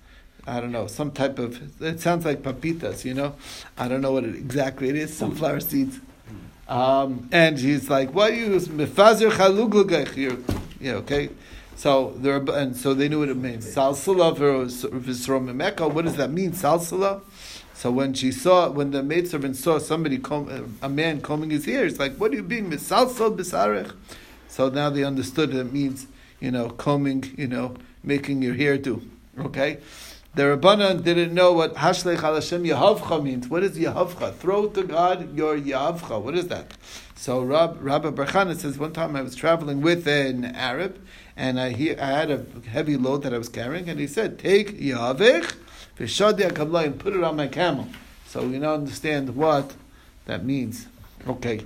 I 0.48 0.60
don't 0.60 0.72
know, 0.72 0.88
some 0.88 1.12
type 1.12 1.38
of, 1.38 1.82
it 1.82 2.00
sounds 2.00 2.26
like 2.26 2.42
papitas, 2.42 3.06
you 3.06 3.14
know? 3.14 3.36
I 3.78 3.88
don't 3.88 4.02
know 4.02 4.14
what 4.14 4.24
it, 4.24 4.36
exactly 4.36 4.90
it 4.90 4.96
is, 4.96 5.16
sunflower 5.16 5.60
seeds. 5.60 6.00
Um, 6.68 7.28
and 7.32 7.58
he's 7.58 7.90
like, 7.90 8.14
"What 8.14 8.36
you 8.36 8.50
mefazer 8.50 9.32
chaluglugach?" 9.32 10.16
Yeah, 10.80 10.94
okay. 10.94 11.30
So 11.76 12.14
there, 12.18 12.38
and 12.38 12.76
so 12.78 12.94
they 12.94 13.10
knew 13.10 13.20
what 13.20 13.30
it 13.30 13.38
means. 13.38 13.66
Salsala 13.66 14.36
v'srom 14.36 15.54
mecca. 15.56 15.88
What 15.88 16.06
does 16.06 16.16
that 16.18 16.30
mean? 16.30 16.52
Salsala. 16.52 17.22
So 17.74 17.90
when 17.90 18.14
she 18.14 18.32
saw, 18.32 18.70
when 18.70 18.92
the 18.92 19.02
maidservant 19.02 19.56
saw 19.56 19.80
somebody, 19.80 20.20
comb, 20.20 20.78
a 20.82 20.90
man 20.90 21.22
combing 21.22 21.50
his 21.50 21.66
hair, 21.66 21.86
it's 21.86 21.98
like, 21.98 22.16
"What 22.18 22.32
are 22.34 22.36
you 22.36 22.44
being 22.44 22.70
misalsal 22.70 23.36
b'sarech?" 23.36 23.94
So 24.48 24.70
now 24.70 24.92
they 24.92 25.04
understood 25.04 25.56
it 25.56 25.74
means, 25.74 26.06
you 26.40 26.52
know, 26.52 26.70
combing, 26.70 27.34
you 27.36 27.48
know, 27.48 27.76
making 28.04 28.42
your 28.42 28.56
hair 28.56 28.78
do. 28.78 29.02
Okay. 29.38 29.80
The 30.36 30.44
Rabbanan 30.44 31.04
didn't 31.04 31.34
know 31.34 31.54
what 31.54 31.74
Hashlech 31.76 32.22
al 32.22 32.36
Hashem 32.36 32.64
Yehavcha 32.64 33.24
means. 33.24 33.48
What 33.48 33.64
is 33.64 33.78
Yehavcha? 33.78 34.36
Throw 34.36 34.68
to 34.68 34.84
God 34.84 35.36
your 35.36 35.58
Yehavcha. 35.58 36.22
What 36.22 36.36
is 36.36 36.48
that? 36.50 36.74
So 37.16 37.42
Rab, 37.42 37.78
Rabbi 37.82 38.12
Barchana 38.12 38.56
says, 38.56 38.78
one 38.78 38.94
time 38.94 39.16
I 39.16 39.22
was 39.22 39.36
traveling 39.36 39.82
with 39.82 40.08
an 40.08 40.46
Arab, 40.46 41.02
and 41.36 41.60
I, 41.60 41.72
he, 41.72 41.98
I 41.98 42.12
had 42.12 42.32
a 42.32 42.46
heavy 42.70 42.96
load 42.96 43.24
that 43.24 43.34
I 43.34 43.38
was 43.38 43.50
carrying, 43.50 43.90
and 43.90 44.00
he 44.00 44.08
said, 44.08 44.38
take 44.40 44.80
Yehavich, 44.80 45.56
Vishadi 45.98 46.50
HaKabla, 46.50 46.86
and 46.86 47.00
put 47.00 47.14
it 47.14 47.24
on 47.24 47.36
my 47.36 47.48
camel. 47.48 47.88
So 48.28 48.46
we 48.46 48.60
now 48.60 48.76
understand 48.76 49.36
what 49.36 49.74
that 50.26 50.46
means. 50.46 50.88
Okay. 51.28 51.66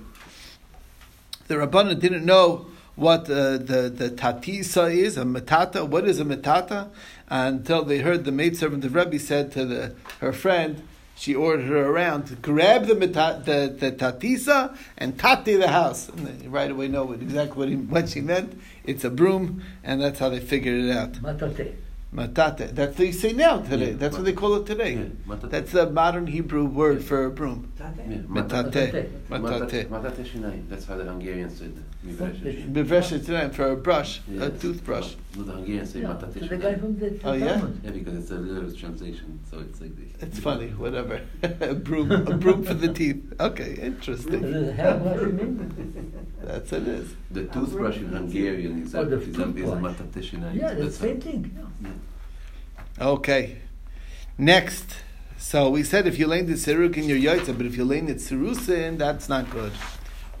the 1.48 1.54
Rabbanan 1.54 2.00
didn't 2.00 2.24
know 2.24 2.66
what 2.96 3.22
uh, 3.22 3.58
the, 3.58 3.92
the 3.94 4.10
tatisa 4.10 4.94
is, 4.94 5.16
a 5.16 5.22
metata. 5.22 5.86
What 5.86 6.06
is 6.06 6.20
a 6.20 6.24
metata? 6.24 6.90
Until 7.28 7.84
they 7.84 7.98
heard 7.98 8.24
the 8.24 8.32
maidservant 8.32 8.84
of 8.84 8.94
Rebbe 8.94 9.18
said 9.18 9.50
to 9.52 9.64
the, 9.64 9.94
her 10.20 10.32
friend, 10.32 10.86
she 11.16 11.34
ordered 11.34 11.66
her 11.66 11.86
around 11.86 12.26
to 12.26 12.34
grab 12.34 12.86
the, 12.86 12.94
meta, 12.94 13.40
the, 13.44 13.74
the 13.78 13.92
tatisa 13.92 14.76
and 14.98 15.18
tati 15.18 15.56
the 15.56 15.68
house. 15.68 16.08
And 16.08 16.26
they 16.26 16.48
right 16.48 16.70
away 16.70 16.88
know 16.88 17.12
exactly 17.12 17.56
what, 17.56 17.68
he, 17.68 17.76
what 17.76 18.08
she 18.08 18.20
meant. 18.20 18.60
It's 18.84 19.04
a 19.04 19.10
broom, 19.10 19.62
and 19.82 20.00
that's 20.00 20.18
how 20.18 20.28
they 20.28 20.40
figured 20.40 20.84
it 20.84 20.90
out. 20.90 21.12
Matate. 21.14 21.74
Matate. 22.14 22.70
That's 22.74 22.90
what 22.90 22.96
they 22.96 23.10
say 23.10 23.32
now 23.32 23.58
today. 23.58 23.90
Yeah, 23.90 23.96
That's 23.96 24.12
mat- 24.14 24.20
what 24.20 24.24
they 24.24 24.32
call 24.32 24.54
it 24.54 24.66
today. 24.66 24.94
Yeah. 25.28 25.36
That's 25.48 25.72
the 25.72 25.90
modern 25.90 26.28
Hebrew 26.28 26.64
word 26.64 27.02
for 27.02 27.24
a 27.24 27.30
broom. 27.30 27.72
Yeah, 27.78 27.86
Matate. 28.28 28.28
Matate. 28.28 29.08
Matate. 29.28 29.86
Matate 29.88 30.24
shinai. 30.24 30.68
That's 30.68 30.84
how 30.86 30.96
the 30.96 31.04
Hungarians 31.04 31.58
said. 31.58 31.74
Mivreshet. 32.06 32.72
Bevreshet 32.72 33.24
today 33.26 33.48
for 33.48 33.72
a 33.72 33.76
brush, 33.76 34.20
a 34.38 34.50
toothbrush. 34.50 35.14
No, 35.36 35.42
the 35.42 35.52
Hungarians 35.52 35.92
say 35.92 36.00
Yeah, 36.02 36.08
matate 36.08 36.34
to 36.34 36.48
the 36.48 36.56
guy 36.56 36.74
from 36.76 36.96
the 36.98 37.18
Oh, 37.24 37.32
yeah? 37.32 37.66
Yeah, 37.82 37.90
because 37.90 38.16
it's 38.18 38.30
a 38.30 38.34
literal 38.34 38.72
translation, 38.72 39.40
so 39.50 39.58
it's 39.58 39.80
like 39.80 39.96
this. 39.96 40.22
It's 40.22 40.38
funny, 40.38 40.68
whatever. 40.68 41.20
a 41.42 41.74
broom, 41.74 42.12
a 42.12 42.36
broom 42.36 42.62
for 42.62 42.74
the 42.74 42.92
teeth. 42.92 43.24
Okay, 43.40 43.74
interesting. 43.80 44.40
The 44.42 44.72
hair 44.72 44.96
wash, 44.98 45.20
you 45.20 45.26
mean? 45.32 46.28
That's 46.44 46.72
it 46.74 46.86
is. 46.86 47.16
The 47.32 47.46
toothbrush 47.46 47.96
in 47.96 48.08
Hungarian 48.08 48.82
is 48.82 48.94
a, 48.94 48.98
Oh, 49.00 49.04
the 49.06 49.16
is 49.20 49.36
a, 49.38 49.42
is 49.56 49.70
a 49.70 49.76
matate 49.76 50.12
shinai. 50.22 50.54
Yeah, 50.54 50.74
the 50.74 50.84
That's 50.84 50.98
same 50.98 51.20
how- 51.20 51.26
thing. 51.30 51.50
Okay. 53.00 53.56
Next. 54.38 54.98
So 55.36 55.68
we 55.68 55.82
said 55.82 56.06
if 56.06 56.18
you 56.18 56.28
lane 56.28 56.46
the 56.46 56.52
in 56.52 57.08
your 57.08 57.18
yaitza, 57.18 57.56
but 57.56 57.66
if 57.66 57.76
you 57.76 57.84
lane 57.84 58.08
it 58.08 58.18
sirusin, 58.18 58.98
that's 58.98 59.28
not 59.28 59.50
good. 59.50 59.72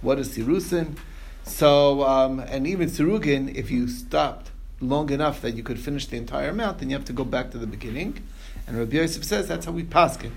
What 0.00 0.20
is 0.20 0.36
sirusin? 0.36 0.96
So, 1.42 2.04
um, 2.04 2.38
and 2.38 2.66
even 2.66 2.88
sirugin, 2.88 3.54
if 3.54 3.70
you 3.70 3.88
stopped 3.88 4.50
long 4.80 5.10
enough 5.10 5.42
that 5.42 5.56
you 5.56 5.62
could 5.64 5.80
finish 5.80 6.06
the 6.06 6.16
entire 6.16 6.50
amount, 6.50 6.78
then 6.78 6.90
you 6.90 6.96
have 6.96 7.04
to 7.06 7.12
go 7.12 7.24
back 7.24 7.50
to 7.50 7.58
the 7.58 7.66
beginning. 7.66 8.22
And 8.66 8.78
Rabbi 8.78 8.96
Yosef 8.96 9.24
says 9.24 9.48
that's 9.48 9.66
how 9.66 9.72
we 9.72 9.82
paskin. 9.82 10.30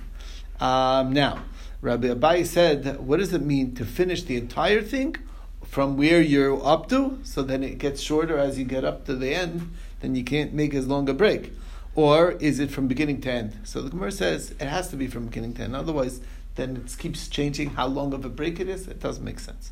Um, 0.60 1.14
now, 1.14 1.44
Rabbi 1.82 2.08
Abai 2.08 2.46
said, 2.46 3.00
what 3.00 3.20
does 3.20 3.32
it 3.32 3.44
mean 3.44 3.76
to 3.76 3.86
finish 3.86 4.24
the 4.24 4.38
entire 4.38 4.82
thing 4.82 5.16
from 5.64 5.98
where 5.98 6.22
you're 6.22 6.66
up 6.66 6.90
to? 6.90 7.20
So 7.24 7.44
then 7.44 7.64
it 7.64 7.78
gets 7.78 8.02
shorter 8.02 8.40
as 8.40 8.58
you 8.58 8.66
get 8.66 8.84
up 8.84 9.06
to 9.06 9.16
the 9.16 9.36
end, 9.36 9.72
then 10.00 10.16
you 10.16 10.24
can't 10.24 10.54
make 10.54 10.74
as 10.74 10.88
long 10.88 11.08
a 11.08 11.14
break. 11.14 11.52
Or 11.98 12.34
is 12.34 12.60
it 12.60 12.70
from 12.70 12.88
beginning 12.88 13.22
to 13.22 13.32
end? 13.32 13.58
So 13.64 13.82
the 13.82 13.90
Gemara 13.90 14.12
says 14.12 14.52
it 14.52 14.68
has 14.68 14.90
to 14.90 14.96
be 14.96 15.08
from 15.08 15.26
beginning 15.26 15.56
to 15.56 15.64
end. 15.64 15.76
Otherwise, 15.76 16.22
then 16.54 16.76
it 16.78 16.96
keeps 17.00 17.28
changing 17.28 17.72
how 17.72 17.88
long 17.88 18.14
of 18.14 18.24
a 18.24 18.30
break 18.30 18.60
it 18.60 18.70
is. 18.70 18.88
It 18.88 19.00
doesn't 19.00 19.24
make 19.24 19.40
sense. 19.40 19.72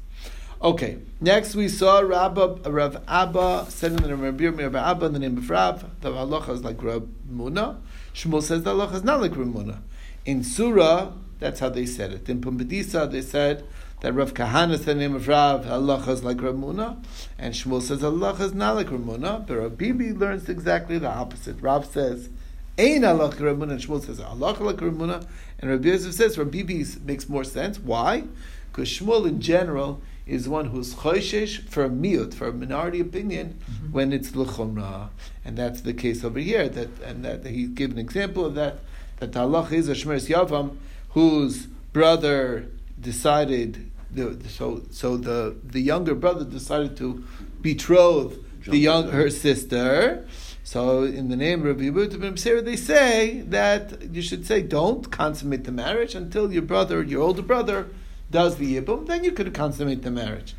Okay, 0.60 0.98
next 1.22 1.53
we 1.53 1.70
saw 1.70 2.00
Rabba, 2.00 2.67
Rav 2.67 3.03
Abba 3.08 3.67
said 3.70 3.91
in 3.91 3.98
the 3.98 4.08
name 4.08 4.24
of 4.60 4.75
Abba 4.75 5.05
in 5.05 5.13
the 5.13 5.20
name 5.20 5.38
of 5.38 5.48
Rav. 5.48 5.86
The 6.01 6.10
halacha 6.10 6.50
is 6.50 6.63
like 6.63 6.82
Rav 6.82 7.08
Muna. 7.32 7.77
Shmuel 8.15 8.41
says 8.41 8.63
the 8.63 8.74
halacha 8.74 8.96
is 8.96 9.03
not 9.03 9.22
like 9.22 9.38
Rav 9.38 9.48
Muna. 9.48 9.82
In 10.25 10.44
Sura, 10.44 11.13
that's 11.38 11.60
how 11.60 11.70
they 11.70 11.86
said 11.86 12.12
it. 12.12 12.27
In 12.27 12.41
Pumbedisa, 12.41 13.12
they 13.12 13.22
said 13.22 13.63
that 14.05 14.13
Rav 14.13 14.35
Kahana 14.35 14.77
in 14.77 14.85
the 14.85 14.93
name 14.93 15.15
of 15.15 15.27
Rav, 15.27 15.65
halacha 15.65 16.09
is 16.09 16.24
like 16.24 16.38
Ramuna, 16.38 17.03
And 17.39 17.55
Shmuel 17.55 17.81
says 17.81 18.01
halacha 18.01 18.41
is 18.41 18.53
not 18.53 18.75
like 18.75 18.85
Ramuna, 18.85 19.47
But 19.47 19.57
Rav 19.57 19.77
Bibi 19.79 20.13
learns 20.13 20.47
exactly 20.47 21.00
the 21.00 21.09
opposite. 21.09 21.59
Rav 21.59 21.88
says, 21.88 22.29
Ein 22.77 23.01
halacha 23.01 23.41
Rav 23.41 23.57
Muna. 23.57 23.71
And 23.71 23.81
Shmuel 23.81 24.05
says 24.05 24.19
halacha 24.19 24.59
like 24.59 24.75
Ramuna, 24.75 25.25
And 25.57 25.71
Rabbi 25.71 25.88
Yosef 25.88 26.13
says 26.13 26.38
Rav 26.38 26.51
Bibi 26.51 26.85
makes 27.03 27.27
more 27.27 27.43
sense. 27.43 27.79
Why? 27.79 28.25
Because 28.71 28.89
Shmuel 28.89 29.27
in 29.27 29.41
general 29.41 30.03
is 30.27 30.47
one 30.47 30.65
who's 30.65 30.93
choishesh 30.93 31.67
for 31.67 31.83
a 31.85 31.89
miut, 31.89 32.35
for 32.35 32.50
a 32.50 32.53
minority 32.53 33.00
opinion, 33.00 33.59
mm-hmm. 33.59 33.91
when 33.91 34.13
it's 34.13 34.35
l'chumra, 34.35 35.09
and 35.43 35.57
that's 35.57 35.81
the 35.81 35.95
case 35.95 36.24
over 36.24 36.38
here. 36.38 36.69
That 36.69 36.89
and 37.01 37.25
that 37.25 37.43
he 37.47 37.65
gave 37.65 37.89
an 37.89 37.97
example 37.97 38.45
of 38.45 38.53
that. 38.53 38.81
That 39.17 39.31
the 39.31 39.39
halach 39.39 39.71
is 39.71 39.89
a 39.89 39.93
shmeres 39.93 40.29
yavam, 40.29 40.77
whose 41.09 41.65
brother 41.91 42.67
decided. 43.01 43.89
The, 44.15 44.50
so 44.50 44.84
so 44.91 45.17
the 45.17 45.55
the 45.63 45.81
younger 45.81 46.15
brother 46.15 46.45
decided 46.45 46.95
to 46.98 47.24
betroth 47.62 48.38
the 48.65 48.79
young 48.79 49.10
her 49.10 49.29
sister. 49.29 50.25
So 50.63 51.03
in 51.03 51.29
the 51.29 51.36
name 51.36 51.67
of 51.67 51.77
Yehuda 51.77 52.19
ben 52.19 52.34
Beseira, 52.34 52.63
they 52.63 52.75
say 52.75 53.41
that 53.41 54.13
you 54.13 54.22
should 54.22 54.48
say 54.48 54.62
don't 54.62 55.12
consummate 55.12 55.63
the 55.65 55.72
marriage 55.72 56.15
until 56.15 56.51
your 56.51 56.63
brother, 56.63 57.03
your 57.03 57.22
older 57.22 57.43
brother, 57.43 57.89
does 58.31 58.55
the 58.57 58.81
yibum. 58.81 59.05
Then 59.05 59.24
you 59.24 59.31
could 59.31 59.53
consummate 59.53 60.01
the 60.01 60.12
marriage. 60.12 60.55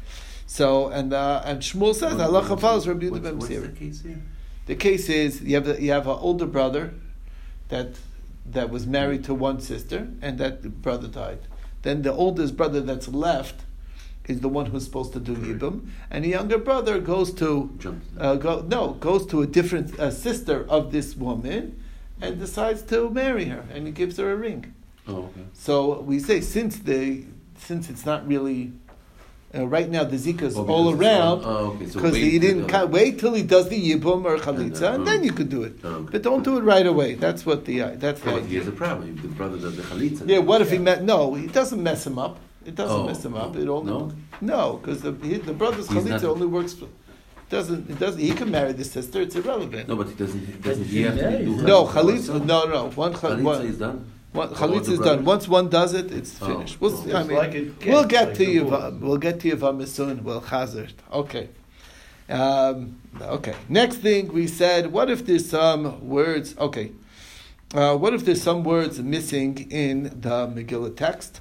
So 0.46 0.88
and 0.88 1.12
uh, 1.12 1.42
and 1.44 1.60
Shmuel 1.60 1.94
says 1.94 2.14
halacha 2.14 2.60
follows 2.60 2.86
Rabbi 2.86 3.06
Yehuda 3.06 3.22
ben 3.22 3.38
the 3.38 3.68
case? 3.68 4.04
The 4.66 4.76
case 4.76 5.08
is 5.08 5.42
you 5.42 5.54
have 5.54 5.68
a, 5.68 5.82
you 5.82 5.90
have 5.92 6.06
an 6.06 6.18
older 6.20 6.46
brother 6.46 6.94
that 7.68 7.94
that 8.46 8.70
was 8.70 8.86
married 8.86 9.25
to 9.25 9.34
one 9.34 9.60
sister, 9.60 10.08
and 10.22 10.38
that 10.38 10.82
brother 10.82 11.08
died. 11.08 11.40
Then 11.86 12.02
the 12.02 12.12
oldest 12.12 12.56
brother 12.56 12.80
that's 12.80 13.06
left 13.06 13.62
is 14.26 14.40
the 14.40 14.48
one 14.48 14.66
who's 14.66 14.84
supposed 14.86 15.12
to 15.12 15.20
do 15.20 15.36
yibum, 15.36 15.86
and 16.10 16.24
the 16.24 16.30
younger 16.30 16.58
brother 16.58 16.98
goes 16.98 17.32
to 17.34 17.78
uh, 18.18 18.34
go, 18.34 18.64
no 18.66 18.94
goes 18.94 19.24
to 19.26 19.42
a 19.42 19.46
different 19.46 19.96
uh, 20.00 20.10
sister 20.10 20.66
of 20.68 20.90
this 20.90 21.14
woman, 21.14 21.80
and 22.20 22.40
decides 22.40 22.82
to 22.82 23.08
marry 23.10 23.44
her, 23.44 23.64
and 23.72 23.86
he 23.86 23.92
gives 23.92 24.16
her 24.16 24.32
a 24.32 24.34
ring. 24.34 24.74
Oh, 25.06 25.26
okay. 25.26 25.46
So 25.52 26.00
we 26.00 26.18
say 26.18 26.40
since 26.40 26.76
the 26.80 27.24
since 27.56 27.88
it's 27.88 28.04
not 28.04 28.26
really. 28.26 28.72
Uh, 29.56 29.66
right 29.66 29.88
now, 29.90 30.04
the 30.04 30.16
zika 30.16 30.42
is 30.42 30.56
Oh, 30.56 30.66
all 30.66 30.90
around 30.94 31.42
all- 31.44 31.56
oh, 31.56 31.66
okay, 31.75 31.86
so 31.86 31.94
because 32.00 32.16
he 32.16 32.38
didn't 32.38 32.66
till- 32.68 32.80
ca- 32.80 32.84
wait 32.86 33.18
till 33.18 33.34
he 33.34 33.42
does 33.42 33.68
the 33.68 33.80
yibum 33.90 34.25
or 34.25 34.36
chalitza, 34.38 34.82
uh, 34.90 34.94
and 34.94 35.06
then 35.06 35.25
you 35.25 35.32
could 35.32 35.48
do 35.48 35.62
it. 35.62 35.75
Okay. 35.84 36.08
But 36.12 36.22
don't 36.22 36.44
do 36.44 36.58
it 36.58 36.62
right 36.62 36.86
away. 36.86 37.14
That's 37.14 37.46
what 37.46 37.64
the 37.64 37.82
uh, 37.82 37.90
that's 37.96 38.20
the 38.20 38.30
But 38.30 38.38
idea. 38.40 38.48
here's 38.48 38.66
the 38.66 38.72
problem. 38.72 39.14
If 39.16 39.22
the 39.22 39.28
brother 39.28 39.56
does 39.58 39.76
the 39.76 39.82
chalitza. 39.82 40.28
Yeah, 40.28 40.38
what 40.38 40.60
if 40.60 40.70
he 40.70 40.78
met? 40.78 41.02
No, 41.04 41.34
it 41.36 41.52
doesn't 41.52 41.82
mess 41.82 42.06
him 42.06 42.18
up. 42.18 42.38
It 42.64 42.75
doesn't 42.75 42.96
Oh, 42.96 43.06
mess 43.06 43.25
him 43.25 43.34
up. 43.36 43.56
It 43.56 43.68
only 43.68 43.92
No? 43.92 44.12
no, 44.40 44.80
because 44.82 45.00
the 45.02 45.12
he, 45.22 45.34
the 45.38 45.52
brother's 45.52 45.88
He's 45.88 46.02
chalitza 46.04 46.22
not- 46.22 46.25
only 46.25 46.46
works. 46.48 46.72
For, 46.75 46.86
doesn't 47.48 47.88
it 47.88 47.98
doesn't 48.00 48.20
he 48.20 48.32
can 48.32 48.50
marry 48.50 48.72
the 48.72 48.84
sister? 48.84 49.20
It's 49.20 49.36
irrelevant. 49.36 49.88
No, 49.88 49.94
but 49.96 50.08
he 50.08 50.14
doesn't. 50.14 50.44
He 50.46 50.52
doesn't. 50.68 50.84
He 50.84 50.96
he 50.98 51.02
have 51.02 51.16
to 51.16 51.22
marries 51.22 51.46
do 51.46 51.54
her- 51.58 51.66
No, 51.72 51.86
chalitza 51.86 52.30
chalitza. 52.40 52.44
No, 52.46 52.64
no. 52.76 52.82
One, 52.96 53.12
cha- 53.12 53.20
Chalitza 53.30 53.42
one, 53.42 53.62
is 53.66 53.78
done. 53.78 54.04
One 54.36 54.48
chalitza 54.50 54.88
is 54.90 54.98
done. 55.00 55.24
Once 55.24 55.48
one 55.48 55.68
does 55.68 55.94
it, 55.94 56.12
it's 56.12 56.40
Oh, 56.40 56.46
finished. 56.46 56.80
We'll 56.80 56.94
oh. 56.96 57.04
see. 57.04 57.12
I 57.12 57.22
mean, 57.22 57.36
like 57.36 57.54
it 57.54 57.86
we'll 57.86 58.04
get 58.04 58.28
like 58.28 58.36
to 58.38 58.46
the 58.46 58.52
you. 58.52 58.64
ball. 58.64 58.90
We'll 58.92 59.16
get 59.18 59.40
to 59.40 59.48
you 59.48 59.86
soon. 59.86 60.24
We'll 60.24 60.40
hazard. 60.40 60.92
Okay. 61.12 61.48
Um, 62.28 63.00
okay. 63.20 63.54
Next 63.68 63.96
thing 63.96 64.32
we 64.32 64.46
said, 64.46 64.92
what 64.92 65.10
if 65.10 65.26
there's 65.26 65.48
some 65.48 66.08
words? 66.08 66.56
Okay. 66.58 66.92
Uh, 67.74 67.96
what 67.96 68.14
if 68.14 68.24
there's 68.24 68.42
some 68.42 68.64
words 68.64 69.00
missing 69.00 69.70
in 69.70 70.04
the 70.04 70.46
Megillah 70.46 70.96
text? 70.96 71.40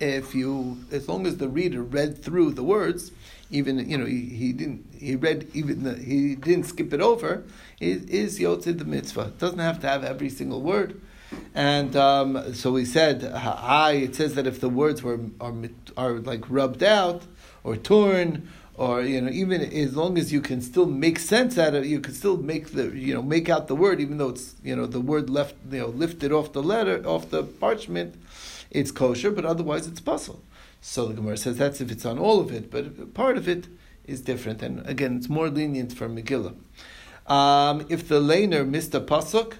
If 0.00 0.34
you, 0.34 0.84
as 0.90 1.08
long 1.08 1.26
as 1.26 1.38
the 1.38 1.48
reader 1.48 1.82
read 1.82 2.22
through 2.22 2.52
the 2.52 2.62
words, 2.64 3.12
even 3.50 3.88
you 3.88 3.96
know 3.96 4.06
he, 4.06 4.22
he 4.22 4.52
didn't 4.52 4.84
he 4.98 5.14
read 5.16 5.48
even 5.54 5.84
the, 5.84 5.94
he 5.96 6.34
didn't 6.34 6.64
skip 6.64 6.92
it 6.92 7.00
over, 7.00 7.44
it 7.80 8.08
is 8.10 8.38
yotzei 8.38 8.76
the 8.76 8.84
mitzvah. 8.84 9.28
It 9.28 9.38
doesn't 9.38 9.58
have 9.58 9.80
to 9.80 9.88
have 9.88 10.04
every 10.04 10.28
single 10.28 10.60
word. 10.62 11.00
And 11.54 11.94
um, 11.96 12.54
so 12.54 12.72
we 12.72 12.84
said, 12.84 13.24
I. 13.24 13.92
It 13.92 14.14
says 14.16 14.34
that 14.34 14.46
if 14.46 14.60
the 14.60 14.68
words 14.68 15.02
were 15.02 15.20
are 15.40 15.54
are 15.96 16.12
like 16.14 16.48
rubbed 16.50 16.82
out 16.82 17.22
or 17.62 17.76
torn, 17.76 18.48
or 18.76 19.02
you 19.02 19.20
know, 19.20 19.30
even 19.30 19.60
as 19.60 19.96
long 19.96 20.18
as 20.18 20.32
you 20.32 20.40
can 20.40 20.60
still 20.60 20.86
make 20.86 21.18
sense 21.18 21.56
out 21.56 21.74
of, 21.74 21.84
it, 21.84 21.88
you 21.88 22.00
can 22.00 22.12
still 22.14 22.36
make 22.36 22.72
the 22.72 22.90
you 22.96 23.14
know 23.14 23.22
make 23.22 23.48
out 23.48 23.68
the 23.68 23.76
word, 23.76 24.00
even 24.00 24.18
though 24.18 24.30
it's 24.30 24.54
you 24.62 24.74
know 24.74 24.86
the 24.86 25.00
word 25.00 25.30
left 25.30 25.54
you 25.70 25.78
know 25.78 25.88
lifted 25.88 26.32
off 26.32 26.52
the 26.52 26.62
letter 26.62 27.02
off 27.06 27.30
the 27.30 27.44
parchment, 27.44 28.14
it's 28.70 28.90
kosher, 28.90 29.30
but 29.30 29.44
otherwise 29.44 29.86
it's 29.86 30.00
puzzle. 30.00 30.42
So 30.80 31.06
the 31.06 31.14
Gemara 31.14 31.36
says 31.36 31.56
that's 31.56 31.80
if 31.80 31.90
it's 31.90 32.04
on 32.04 32.18
all 32.18 32.40
of 32.40 32.52
it, 32.52 32.70
but 32.70 33.14
part 33.14 33.36
of 33.36 33.48
it 33.48 33.68
is 34.06 34.20
different, 34.20 34.62
and 34.62 34.86
again, 34.86 35.16
it's 35.16 35.28
more 35.28 35.48
lenient 35.48 35.92
for 35.92 36.08
Megillah. 36.08 36.54
Um, 37.26 37.86
if 37.88 38.06
the 38.06 38.20
laner 38.20 38.68
missed 38.68 38.94
a 38.94 39.00
pasuk, 39.00 39.54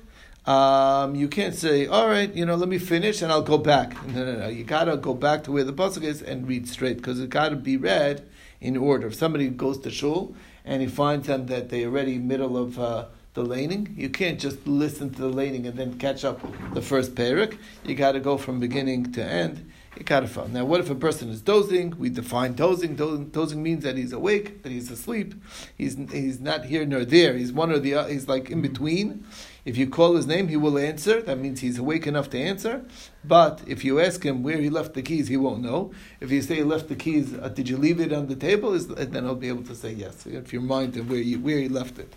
um, 0.46 1.14
you 1.14 1.28
can't 1.28 1.54
say, 1.54 1.86
"All 1.86 2.08
right, 2.08 2.32
you 2.34 2.44
know, 2.44 2.54
let 2.54 2.68
me 2.68 2.78
finish 2.78 3.22
and 3.22 3.32
I'll 3.32 3.42
go 3.42 3.58
back." 3.58 3.94
No, 4.08 4.24
no, 4.24 4.38
no. 4.40 4.48
You 4.48 4.64
gotta 4.64 4.96
go 4.96 5.14
back 5.14 5.44
to 5.44 5.52
where 5.52 5.64
the 5.64 5.72
pasuk 5.72 6.02
is 6.02 6.22
and 6.22 6.46
read 6.46 6.68
straight 6.68 6.98
because 6.98 7.18
it 7.20 7.30
gotta 7.30 7.56
be 7.56 7.76
read 7.76 8.26
in 8.60 8.76
order. 8.76 9.06
If 9.06 9.14
somebody 9.14 9.48
goes 9.48 9.78
to 9.80 9.90
shul 9.90 10.34
and 10.64 10.82
he 10.82 10.88
finds 10.88 11.26
them 11.26 11.46
that 11.46 11.70
they're 11.70 11.88
already 11.88 12.18
middle 12.18 12.56
of 12.56 12.78
uh, 12.78 13.06
the 13.34 13.42
laning, 13.42 13.94
you 13.96 14.10
can't 14.10 14.38
just 14.38 14.66
listen 14.66 15.10
to 15.10 15.22
the 15.22 15.28
laning 15.28 15.66
and 15.66 15.78
then 15.78 15.98
catch 15.98 16.24
up 16.24 16.40
the 16.74 16.82
first 16.82 17.14
parak. 17.14 17.58
You 17.84 17.94
got 17.94 18.12
to 18.12 18.20
go 18.20 18.36
from 18.36 18.60
beginning 18.60 19.12
to 19.12 19.24
end 19.24 19.70
Ikadafal. 19.96 20.50
Now, 20.50 20.64
what 20.64 20.80
if 20.80 20.90
a 20.90 20.94
person 20.94 21.30
is 21.30 21.40
dozing? 21.40 21.96
We 21.98 22.10
define 22.10 22.54
dozing. 22.54 22.96
dozing. 22.96 23.28
Dozing 23.28 23.62
means 23.62 23.84
that 23.84 23.96
he's 23.96 24.12
awake, 24.12 24.62
that 24.62 24.72
he's 24.72 24.90
asleep. 24.90 25.34
He's, 25.78 25.96
he's 26.10 26.40
not 26.40 26.64
here 26.64 26.84
nor 26.84 27.04
there. 27.04 27.36
He's 27.36 27.52
one 27.52 27.70
or 27.70 27.78
the 27.78 27.94
other. 27.94 28.12
He's 28.12 28.28
like 28.28 28.50
in 28.50 28.60
between. 28.60 29.24
If 29.64 29.78
you 29.78 29.88
call 29.88 30.16
his 30.16 30.26
name, 30.26 30.48
he 30.48 30.56
will 30.56 30.76
answer. 30.78 31.22
That 31.22 31.38
means 31.38 31.60
he's 31.60 31.78
awake 31.78 32.06
enough 32.06 32.28
to 32.30 32.38
answer. 32.38 32.84
But 33.24 33.62
if 33.66 33.84
you 33.84 34.00
ask 34.00 34.22
him 34.22 34.42
where 34.42 34.58
he 34.58 34.68
left 34.68 34.94
the 34.94 35.02
keys, 35.02 35.28
he 35.28 35.36
won't 35.36 35.62
know. 35.62 35.92
If 36.20 36.30
you 36.30 36.42
say 36.42 36.56
he 36.56 36.64
left 36.64 36.88
the 36.88 36.96
keys, 36.96 37.32
uh, 37.32 37.48
did 37.48 37.68
you 37.68 37.76
leave 37.76 38.00
it 38.00 38.12
on 38.12 38.26
the 38.26 38.36
table? 38.36 38.74
Is, 38.74 38.88
then 38.88 39.24
he'll 39.24 39.34
be 39.34 39.48
able 39.48 39.64
to 39.64 39.74
say 39.74 39.92
yes. 39.92 40.26
If 40.26 40.52
you 40.52 40.60
remind 40.60 40.96
him 40.96 41.08
where, 41.08 41.18
you, 41.18 41.38
where 41.38 41.58
he 41.58 41.68
left 41.68 41.98
it. 41.98 42.12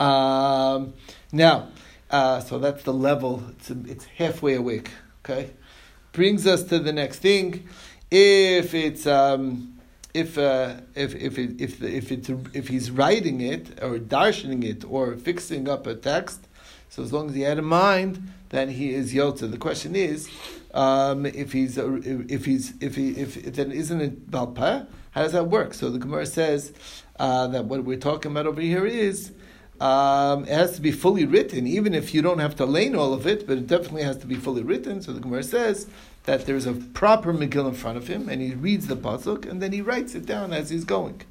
Um, 0.00 0.94
now, 1.30 1.68
uh, 2.10 2.40
so 2.40 2.58
that's 2.58 2.82
the 2.82 2.92
level. 2.92 3.42
It's, 3.50 3.70
it's 3.70 4.04
halfway 4.06 4.54
awake. 4.54 4.90
Okay, 5.24 5.50
brings 6.12 6.46
us 6.46 6.62
to 6.64 6.78
the 6.78 6.92
next 6.92 7.18
thing. 7.18 7.68
If 8.10 8.74
it's 8.74 9.06
um, 9.06 9.78
if 10.14 10.36
uh, 10.36 10.76
if 10.94 11.14
if 11.14 11.38
it, 11.38 11.60
if 11.60 11.82
if 11.82 12.12
it's 12.12 12.30
if 12.52 12.68
he's 12.68 12.90
writing 12.90 13.40
it 13.40 13.82
or 13.82 13.98
darshaning 13.98 14.64
it 14.64 14.84
or 14.84 15.16
fixing 15.16 15.68
up 15.68 15.86
a 15.86 15.94
text, 15.94 16.46
so 16.90 17.02
as 17.02 17.12
long 17.12 17.30
as 17.30 17.34
he 17.34 17.42
had 17.42 17.58
in 17.58 17.64
mind, 17.64 18.28
then 18.50 18.68
he 18.68 18.92
is 18.92 19.14
yotza. 19.14 19.50
The 19.50 19.56
question 19.56 19.96
is, 19.96 20.28
um, 20.74 21.24
if 21.24 21.52
he's 21.52 21.78
if 21.78 22.44
he's 22.44 22.74
if 22.80 22.96
he 22.96 23.10
if, 23.12 23.36
if 23.38 23.54
then 23.54 23.72
isn't 23.72 24.00
it 24.00 24.30
balpa? 24.30 24.86
How 25.12 25.22
does 25.22 25.32
that 25.32 25.48
work? 25.48 25.74
So 25.74 25.90
the 25.90 25.98
Gemara 25.98 26.24
says 26.24 26.72
uh, 27.18 27.46
that 27.48 27.66
what 27.66 27.84
we're 27.84 27.98
talking 27.98 28.32
about 28.32 28.46
over 28.46 28.62
here 28.62 28.86
is 28.86 29.32
um, 29.82 30.44
it 30.44 30.50
has 30.50 30.76
to 30.76 30.80
be 30.80 30.92
fully 30.92 31.26
written, 31.26 31.66
even 31.66 31.92
if 31.92 32.14
you 32.14 32.22
don't 32.22 32.38
have 32.38 32.54
to 32.56 32.64
lane 32.64 32.94
all 32.94 33.12
of 33.12 33.26
it, 33.26 33.48
but 33.48 33.58
it 33.58 33.66
definitely 33.66 34.04
has 34.04 34.16
to 34.18 34.26
be 34.26 34.36
fully 34.36 34.62
written. 34.62 35.02
So 35.02 35.12
the 35.12 35.18
Gemara 35.18 35.42
says 35.42 35.88
that 36.22 36.46
there's 36.46 36.66
a 36.66 36.72
proper 36.72 37.34
Megillah 37.34 37.70
in 37.70 37.74
front 37.74 37.98
of 37.98 38.06
him, 38.06 38.28
and 38.28 38.40
he 38.40 38.54
reads 38.54 38.86
the 38.86 38.94
pasuk, 38.94 39.44
and 39.44 39.60
then 39.60 39.72
he 39.72 39.80
writes 39.80 40.14
it 40.14 40.24
down 40.24 40.52
as 40.52 40.70
he's 40.70 40.84
going. 40.84 41.22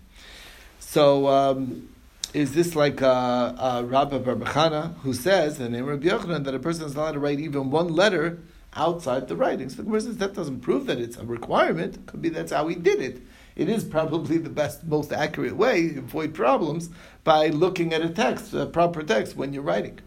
So, 0.81 1.27
um, 1.29 1.87
is 2.33 2.53
this 2.53 2.75
like 2.75 3.01
uh, 3.01 3.53
uh, 3.57 3.83
Rabbi 3.85 4.17
Barbachana 4.19 4.95
who 4.99 5.13
says, 5.13 5.57
in 5.57 5.63
the 5.63 5.69
name 5.69 5.85
Rabbi 5.85 6.07
Yochanan, 6.07 6.43
that 6.43 6.53
a 6.53 6.59
person 6.59 6.85
is 6.85 6.93
not 6.93 7.03
allowed 7.03 7.11
to 7.13 7.19
write 7.19 7.39
even 7.39 7.71
one 7.71 7.87
letter 7.87 8.39
outside 8.75 9.27
the 9.27 9.35
writings? 9.35 9.75
The 9.75 9.83
Gemara 9.83 10.01
says 10.01 10.17
that 10.17 10.33
doesn't 10.33 10.61
prove 10.61 10.85
that 10.87 10.99
it's 10.99 11.17
a 11.17 11.25
requirement. 11.25 12.05
Could 12.07 12.21
be 12.21 12.29
that's 12.29 12.51
how 12.51 12.67
he 12.67 12.75
did 12.75 13.01
it 13.01 13.21
it 13.55 13.69
is 13.69 13.83
probably 13.83 14.37
the 14.37 14.49
best, 14.49 14.85
most 14.85 15.11
accurate 15.11 15.55
way 15.55 15.89
to 15.89 15.99
avoid 15.99 16.33
problems 16.33 16.89
by 17.23 17.47
looking 17.47 17.93
at 17.93 18.01
a 18.01 18.09
text, 18.09 18.53
a 18.53 18.65
proper 18.65 19.03
text, 19.03 19.35
when 19.35 19.53
you're 19.53 19.63
writing. 19.63 19.99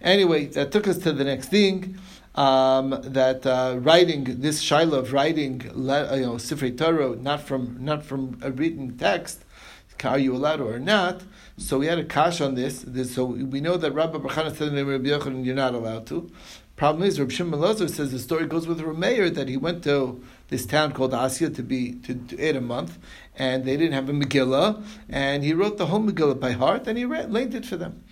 Anyway, 0.00 0.46
that 0.46 0.72
took 0.72 0.88
us 0.88 0.98
to 0.98 1.12
the 1.12 1.24
next 1.24 1.48
thing. 1.48 1.98
Um, 2.34 2.98
that 3.04 3.46
uh, 3.46 3.76
writing 3.78 4.24
this 4.40 4.62
shiloh 4.62 5.00
of 5.00 5.12
writing, 5.12 5.60
you 5.60 5.72
know, 5.82 6.38
Sifrei 6.40 6.76
Torah, 6.76 7.14
not 7.14 7.42
from 7.42 7.76
not 7.78 8.02
from 8.04 8.38
a 8.40 8.50
written 8.50 8.96
text, 8.96 9.44
are 10.02 10.18
you 10.18 10.34
allowed 10.34 10.60
or 10.60 10.78
not? 10.78 11.22
So 11.58 11.78
we 11.78 11.86
had 11.86 11.98
a 11.98 12.04
kash 12.04 12.40
on 12.40 12.54
this. 12.54 12.80
this 12.80 13.14
so 13.14 13.26
we 13.26 13.60
know 13.60 13.76
that 13.76 13.92
Rabbi 13.92 14.18
Bachana 14.18 14.56
said 14.56 14.68
in 14.68 14.86
Rabbi 14.86 15.08
Yochanan, 15.08 15.44
you're 15.44 15.54
not 15.54 15.74
allowed 15.74 16.06
to. 16.06 16.30
Problem 16.82 17.06
is, 17.06 17.20
Rabbi 17.20 17.32
Shimon 17.32 17.88
says 17.88 18.10
the 18.10 18.18
story 18.18 18.44
goes 18.44 18.66
with 18.66 18.80
Rameir 18.80 19.32
that 19.36 19.48
he 19.48 19.56
went 19.56 19.84
to 19.84 20.20
this 20.48 20.66
town 20.66 20.90
called 20.90 21.12
Asya 21.12 21.54
to 21.54 21.62
be 21.62 21.92
to, 21.92 22.14
to 22.14 22.44
add 22.44 22.56
a 22.56 22.60
month, 22.60 22.98
and 23.36 23.64
they 23.64 23.76
didn't 23.76 23.92
have 23.92 24.08
a 24.08 24.12
Megillah, 24.12 24.82
and 25.08 25.44
he 25.44 25.54
wrote 25.54 25.78
the 25.78 25.86
whole 25.86 26.00
Megillah 26.00 26.40
by 26.40 26.50
heart, 26.50 26.88
and 26.88 26.98
he 26.98 27.04
read, 27.04 27.32
it 27.54 27.66
for 27.66 27.76
them. 27.76 28.02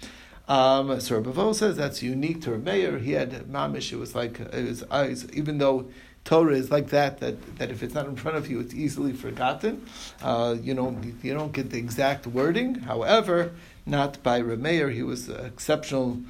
Um, 0.47 1.01
so 1.01 1.19
Rabbi 1.19 1.51
says 1.51 1.79
that's 1.79 2.01
unique 2.01 2.43
to 2.43 2.57
Meir. 2.59 3.01
He 3.01 3.11
had 3.11 3.33
mamish. 3.49 3.93
It 3.93 3.97
was 3.97 4.15
like 4.15 4.39
it 4.39 4.69
was, 4.69 4.85
uh, 4.89 5.17
even 5.33 5.59
though 5.59 5.91
Torah 6.25 6.55
is 6.55 6.71
like 6.71 6.91
that, 6.91 7.19
that, 7.19 7.57
that 7.59 7.73
if 7.73 7.83
it's 7.83 7.95
not 7.95 8.07
in 8.07 8.15
front 8.15 8.37
of 8.37 8.49
you, 8.49 8.61
it's 8.61 8.73
easily 8.73 9.15
forgotten. 9.15 9.85
Uh, 10.23 10.55
you 10.63 10.75
know, 10.75 10.97
you 11.25 11.35
don't 11.35 11.51
get 11.51 11.71
the 11.71 11.79
exact 11.79 12.25
wording. 12.25 12.77
However, 12.77 13.51
not 13.85 14.23
by 14.23 14.41
Rameir. 14.41 14.93
He 14.93 15.03
was 15.03 15.29
exceptional, 15.29 16.21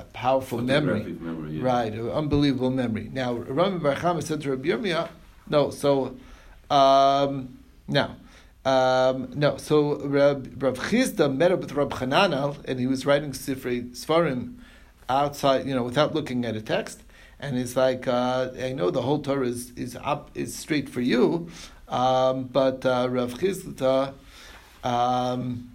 powerful 0.00 0.60
memory. 0.60 1.04
memory 1.20 1.52
yeah. 1.52 1.64
Right, 1.64 1.92
unbelievable 1.94 2.70
memory. 2.70 3.10
Now, 3.12 3.34
Rami 3.34 3.78
Bar 3.78 4.20
said 4.20 4.40
to 4.42 4.50
Rabbi 4.50 4.68
Yirmiyah, 4.68 5.08
no, 5.48 5.70
so 5.70 6.16
um, 6.70 7.58
now. 7.88 8.16
Um, 8.64 9.28
no, 9.34 9.58
so 9.58 9.98
Rab, 9.98 10.62
Rav 10.62 10.78
Chisda 10.78 11.34
met 11.34 11.52
up 11.52 11.60
with 11.60 11.72
Rab 11.72 11.90
Hananel, 11.90 12.56
and 12.64 12.80
he 12.80 12.86
was 12.86 13.04
writing 13.04 13.32
Sifrei 13.32 13.90
Sfarim 13.90 14.54
outside, 15.08 15.66
you 15.66 15.74
know, 15.74 15.82
without 15.82 16.14
looking 16.14 16.46
at 16.46 16.56
a 16.56 16.62
text. 16.62 17.02
And 17.38 17.58
he's 17.58 17.76
like, 17.76 18.08
uh, 18.08 18.52
I 18.58 18.72
know 18.72 18.90
the 18.90 19.02
whole 19.02 19.18
Torah 19.18 19.46
is 19.46 19.72
is 19.72 19.96
up 19.96 20.30
is 20.34 20.56
straight 20.56 20.88
for 20.88 21.02
you, 21.02 21.50
um, 21.88 22.44
but 22.44 22.86
uh, 22.86 23.08
Rav 23.10 23.34
Chisda, 23.34 24.14
um, 24.82 25.70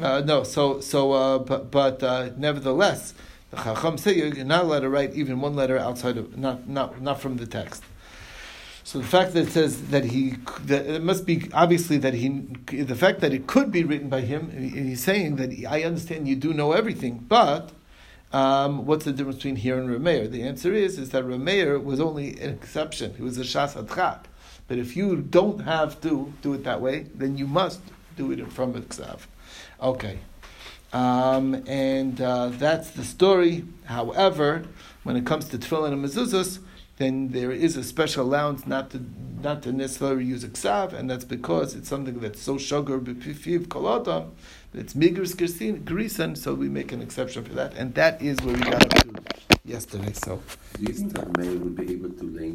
uh, 0.00 0.22
no, 0.24 0.42
so 0.42 0.80
so 0.80 1.12
uh, 1.12 1.38
but 1.38 1.70
but 1.70 2.02
uh, 2.02 2.30
nevertheless, 2.36 3.14
the 3.52 3.58
Chacham 3.58 3.98
say 3.98 4.16
you're 4.16 4.44
not 4.44 4.64
allowed 4.64 4.80
to 4.80 4.88
write 4.88 5.14
even 5.14 5.40
one 5.40 5.54
letter 5.54 5.78
outside 5.78 6.16
of 6.16 6.36
not 6.36 6.68
not 6.68 7.00
not 7.00 7.20
from 7.20 7.36
the 7.36 7.46
text. 7.46 7.84
So 8.84 8.98
the 8.98 9.06
fact 9.06 9.34
that 9.34 9.46
it 9.46 9.52
says 9.52 9.90
that 9.90 10.06
he, 10.06 10.30
that 10.64 10.86
it 10.86 11.02
must 11.04 11.24
be 11.24 11.48
obviously 11.54 11.98
that 11.98 12.14
he, 12.14 12.28
the 12.28 12.96
fact 12.96 13.20
that 13.20 13.32
it 13.32 13.46
could 13.46 13.70
be 13.70 13.84
written 13.84 14.08
by 14.08 14.22
him, 14.22 14.50
he's 14.50 15.04
saying 15.04 15.36
that 15.36 15.52
I 15.68 15.84
understand 15.84 16.26
you 16.26 16.34
do 16.34 16.52
know 16.52 16.72
everything, 16.72 17.24
but 17.28 17.70
um, 18.32 18.84
what's 18.84 19.04
the 19.04 19.12
difference 19.12 19.36
between 19.36 19.56
here 19.56 19.78
and 19.78 19.88
Rameir? 19.88 20.28
The 20.28 20.42
answer 20.42 20.72
is 20.72 20.98
is 20.98 21.10
that 21.10 21.24
Rameir 21.24 21.82
was 21.82 22.00
only 22.00 22.40
an 22.40 22.50
exception. 22.50 23.14
He 23.14 23.22
was 23.22 23.38
a 23.38 23.42
shas 23.42 23.74
adchak. 23.80 24.24
But 24.66 24.78
if 24.78 24.96
you 24.96 25.16
don't 25.16 25.60
have 25.60 26.00
to 26.00 26.32
do 26.40 26.54
it 26.54 26.64
that 26.64 26.80
way, 26.80 27.06
then 27.14 27.36
you 27.36 27.46
must 27.46 27.80
do 28.16 28.32
it 28.32 28.50
from 28.50 28.74
a 28.74 28.80
ksav. 28.80 29.20
Okay. 29.80 30.18
Um, 30.92 31.62
and 31.66 32.20
uh, 32.20 32.48
that's 32.48 32.90
the 32.90 33.04
story. 33.04 33.64
However, 33.84 34.64
when 35.04 35.16
it 35.16 35.26
comes 35.26 35.48
to 35.48 35.58
tefillin 35.58 35.92
and 35.92 36.04
mezuzahs, 36.04 36.58
then 36.98 37.30
there 37.30 37.50
is 37.50 37.76
a 37.76 37.82
special 37.82 38.24
allowance 38.24 38.66
not 38.66 38.90
to 38.90 39.00
not 39.42 39.62
to 39.62 39.72
necessarily 39.72 40.24
use 40.24 40.44
a 40.44 40.48
ksav, 40.48 40.92
and 40.92 41.10
that's 41.10 41.24
because 41.24 41.74
it's 41.74 41.88
something 41.88 42.20
that's 42.20 42.40
so 42.40 42.58
sugar 42.58 42.98
b'pifiv 43.00 43.66
kolodam, 43.66 44.30
it's 44.72 44.94
migris 44.94 45.34
grisan, 45.34 46.36
so 46.36 46.54
we 46.54 46.68
make 46.68 46.92
an 46.92 47.02
exception 47.02 47.44
for 47.44 47.52
that, 47.54 47.74
and 47.74 47.94
that 47.94 48.22
is 48.22 48.40
where 48.42 48.54
we 48.54 48.60
got 48.60 48.84
up 48.84 48.90
to 48.90 49.22
yesterday. 49.64 50.12
So, 50.12 50.40
do 50.78 50.84
you 50.84 50.92
think 50.92 51.12
that 51.14 51.36
man 51.36 51.60
would 51.64 51.74
be 51.74 51.92
able 51.92 52.10
to 52.10 52.24
lay 52.24 52.50